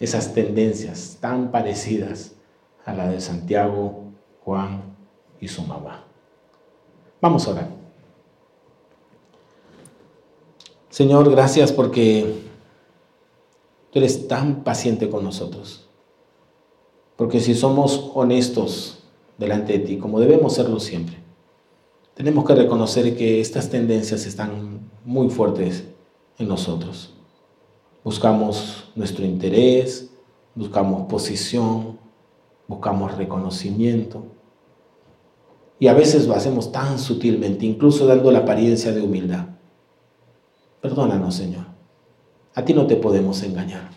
esas 0.00 0.32
tendencias 0.32 1.18
tan 1.20 1.50
parecidas 1.50 2.32
a 2.84 2.94
la 2.94 3.08
de 3.08 3.20
Santiago, 3.20 4.04
Juan 4.44 4.96
y 5.40 5.48
su 5.48 5.62
mamá. 5.62 6.04
Vamos 7.20 7.46
a 7.46 7.50
orar. 7.50 7.68
Señor, 10.88 11.30
gracias 11.30 11.70
porque 11.70 12.34
tú 13.92 13.98
eres 13.98 14.26
tan 14.26 14.64
paciente 14.64 15.10
con 15.10 15.22
nosotros. 15.22 15.86
Porque 17.16 17.38
si 17.38 17.54
somos 17.54 18.10
honestos 18.14 19.04
delante 19.36 19.74
de 19.74 19.78
ti, 19.80 19.98
como 19.98 20.18
debemos 20.18 20.54
serlo 20.54 20.80
siempre, 20.80 21.18
tenemos 22.14 22.44
que 22.46 22.54
reconocer 22.54 23.16
que 23.16 23.40
estas 23.40 23.68
tendencias 23.68 24.24
están 24.24 24.90
muy 25.04 25.28
fuertes 25.28 25.84
en 26.38 26.48
nosotros. 26.48 27.14
Buscamos 28.02 28.90
nuestro 28.94 29.26
interés, 29.26 30.10
buscamos 30.54 31.06
posición, 31.06 31.98
buscamos 32.66 33.14
reconocimiento. 33.16 34.24
Y 35.78 35.88
a 35.88 35.94
veces 35.94 36.26
lo 36.26 36.34
hacemos 36.34 36.72
tan 36.72 36.98
sutilmente, 36.98 37.66
incluso 37.66 38.06
dando 38.06 38.30
la 38.30 38.40
apariencia 38.40 38.92
de 38.92 39.02
humildad. 39.02 39.46
Perdónanos, 40.80 41.34
Señor. 41.34 41.66
A 42.54 42.64
ti 42.64 42.72
no 42.72 42.86
te 42.86 42.96
podemos 42.96 43.42
engañar. 43.42 43.90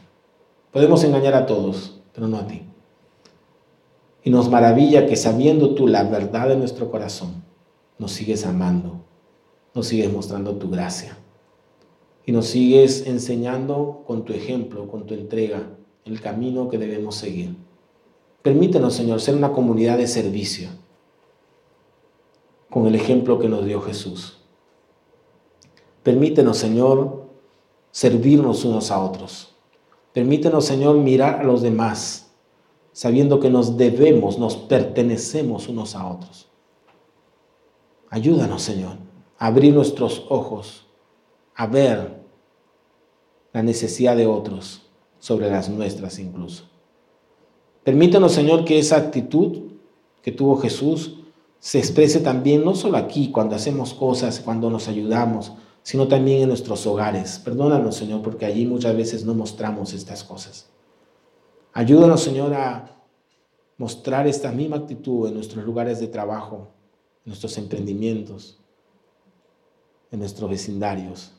Podemos 0.71 1.03
engañar 1.05 1.33
a 1.35 1.45
todos, 1.45 2.01
pero 2.13 2.27
no 2.27 2.37
a 2.37 2.47
ti. 2.47 2.63
Y 4.23 4.29
nos 4.29 4.49
maravilla 4.49 5.05
que 5.05 5.15
sabiendo 5.15 5.75
tú 5.75 5.87
la 5.87 6.03
verdad 6.03 6.49
de 6.49 6.57
nuestro 6.57 6.91
corazón, 6.91 7.43
nos 7.97 8.11
sigues 8.11 8.45
amando, 8.45 9.05
nos 9.73 9.87
sigues 9.87 10.11
mostrando 10.11 10.55
tu 10.55 10.69
gracia 10.69 11.17
y 12.25 12.31
nos 12.31 12.47
sigues 12.47 13.05
enseñando 13.07 14.03
con 14.07 14.23
tu 14.25 14.33
ejemplo, 14.33 14.87
con 14.87 15.05
tu 15.05 15.13
entrega, 15.13 15.69
el 16.05 16.21
camino 16.21 16.69
que 16.69 16.77
debemos 16.77 17.15
seguir. 17.15 17.55
Permítenos, 18.41 18.93
Señor, 18.93 19.21
ser 19.21 19.35
una 19.35 19.53
comunidad 19.53 19.97
de 19.97 20.07
servicio 20.07 20.69
con 22.69 22.87
el 22.87 22.95
ejemplo 22.95 23.39
que 23.39 23.47
nos 23.47 23.65
dio 23.65 23.81
Jesús. 23.81 24.39
Permítenos, 26.01 26.57
Señor, 26.57 27.27
servirnos 27.91 28.65
unos 28.65 28.91
a 28.91 29.01
otros. 29.01 29.55
Permítenos, 30.11 30.65
Señor, 30.65 30.97
mirar 30.97 31.39
a 31.39 31.43
los 31.43 31.61
demás, 31.61 32.31
sabiendo 32.91 33.39
que 33.39 33.49
nos 33.49 33.77
debemos, 33.77 34.37
nos 34.37 34.55
pertenecemos 34.55 35.69
unos 35.69 35.95
a 35.95 36.07
otros. 36.07 36.49
Ayúdanos, 38.09 38.61
Señor, 38.61 38.97
a 39.39 39.47
abrir 39.47 39.73
nuestros 39.73 40.25
ojos, 40.29 40.87
a 41.55 41.67
ver 41.67 42.23
la 43.51 43.63
necesidad 43.63 44.15
de 44.15 44.27
otros 44.27 44.81
sobre 45.19 45.49
las 45.49 45.69
nuestras 45.69 46.19
incluso. 46.19 46.65
Permítanos, 47.83 48.31
Señor, 48.31 48.65
que 48.65 48.79
esa 48.79 48.97
actitud 48.97 49.73
que 50.21 50.31
tuvo 50.31 50.57
Jesús 50.57 51.19
se 51.59 51.79
exprese 51.79 52.19
también, 52.19 52.63
no 52.63 52.75
solo 52.75 52.97
aquí, 52.97 53.31
cuando 53.31 53.55
hacemos 53.55 53.93
cosas, 53.93 54.39
cuando 54.39 54.69
nos 54.69 54.87
ayudamos, 54.87 55.53
sino 55.81 56.07
también 56.07 56.41
en 56.41 56.47
nuestros 56.49 56.85
hogares. 56.87 57.39
Perdónanos, 57.39 57.95
Señor, 57.95 58.21
porque 58.21 58.45
allí 58.45 58.65
muchas 58.65 58.95
veces 58.95 59.25
no 59.25 59.33
mostramos 59.33 59.93
estas 59.93 60.23
cosas. 60.23 60.69
Ayúdanos, 61.73 62.21
Señor, 62.21 62.53
a 62.53 62.97
mostrar 63.77 64.27
esta 64.27 64.51
misma 64.51 64.77
actitud 64.77 65.27
en 65.27 65.33
nuestros 65.33 65.65
lugares 65.65 65.99
de 65.99 66.07
trabajo, 66.07 66.69
en 67.25 67.31
nuestros 67.31 67.57
emprendimientos, 67.57 68.59
en 70.11 70.19
nuestros 70.19 70.49
vecindarios. 70.49 71.32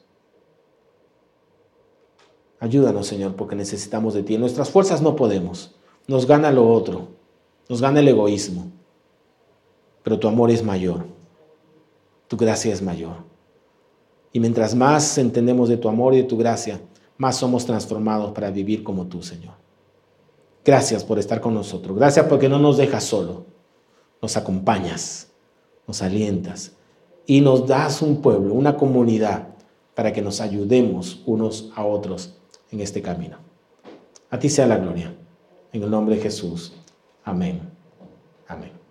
Ayúdanos, 2.60 3.06
Señor, 3.06 3.34
porque 3.34 3.56
necesitamos 3.56 4.14
de 4.14 4.22
ti. 4.22 4.38
Nuestras 4.38 4.70
fuerzas 4.70 5.02
no 5.02 5.16
podemos. 5.16 5.74
Nos 6.06 6.26
gana 6.26 6.50
lo 6.50 6.70
otro. 6.70 7.08
Nos 7.68 7.80
gana 7.80 8.00
el 8.00 8.08
egoísmo. 8.08 8.70
Pero 10.02 10.18
tu 10.18 10.28
amor 10.28 10.50
es 10.50 10.62
mayor. 10.62 11.06
Tu 12.28 12.36
gracia 12.36 12.72
es 12.72 12.82
mayor. 12.82 13.16
Y 14.32 14.40
mientras 14.40 14.74
más 14.74 15.18
entendemos 15.18 15.68
de 15.68 15.76
tu 15.76 15.88
amor 15.88 16.14
y 16.14 16.18
de 16.18 16.24
tu 16.24 16.36
gracia, 16.36 16.80
más 17.16 17.36
somos 17.36 17.64
transformados 17.64 18.32
para 18.32 18.50
vivir 18.50 18.82
como 18.82 19.06
tú, 19.06 19.22
Señor. 19.22 19.54
Gracias 20.64 21.04
por 21.04 21.18
estar 21.18 21.40
con 21.40 21.54
nosotros. 21.54 21.96
Gracias 21.96 22.26
porque 22.26 22.48
no 22.48 22.58
nos 22.58 22.76
dejas 22.76 23.04
solo. 23.04 23.44
Nos 24.20 24.36
acompañas 24.36 25.28
nos 25.86 26.02
alientas 26.02 26.72
y 27.26 27.40
nos 27.40 27.66
das 27.66 28.02
un 28.02 28.20
pueblo, 28.20 28.54
una 28.54 28.76
comunidad, 28.76 29.48
para 29.94 30.12
que 30.12 30.22
nos 30.22 30.40
ayudemos 30.40 31.22
unos 31.24 31.70
a 31.76 31.84
otros 31.84 32.34
en 32.74 32.80
este 32.80 33.00
camino. 33.00 33.38
A 34.30 34.38
ti 34.38 34.48
sea 34.48 34.66
la 34.66 34.76
gloria. 34.76 35.14
En 35.72 35.82
el 35.82 35.90
nombre 35.90 36.16
de 36.16 36.22
Jesús. 36.22 36.74
Amén. 37.24 37.60
Amén. 38.48 38.83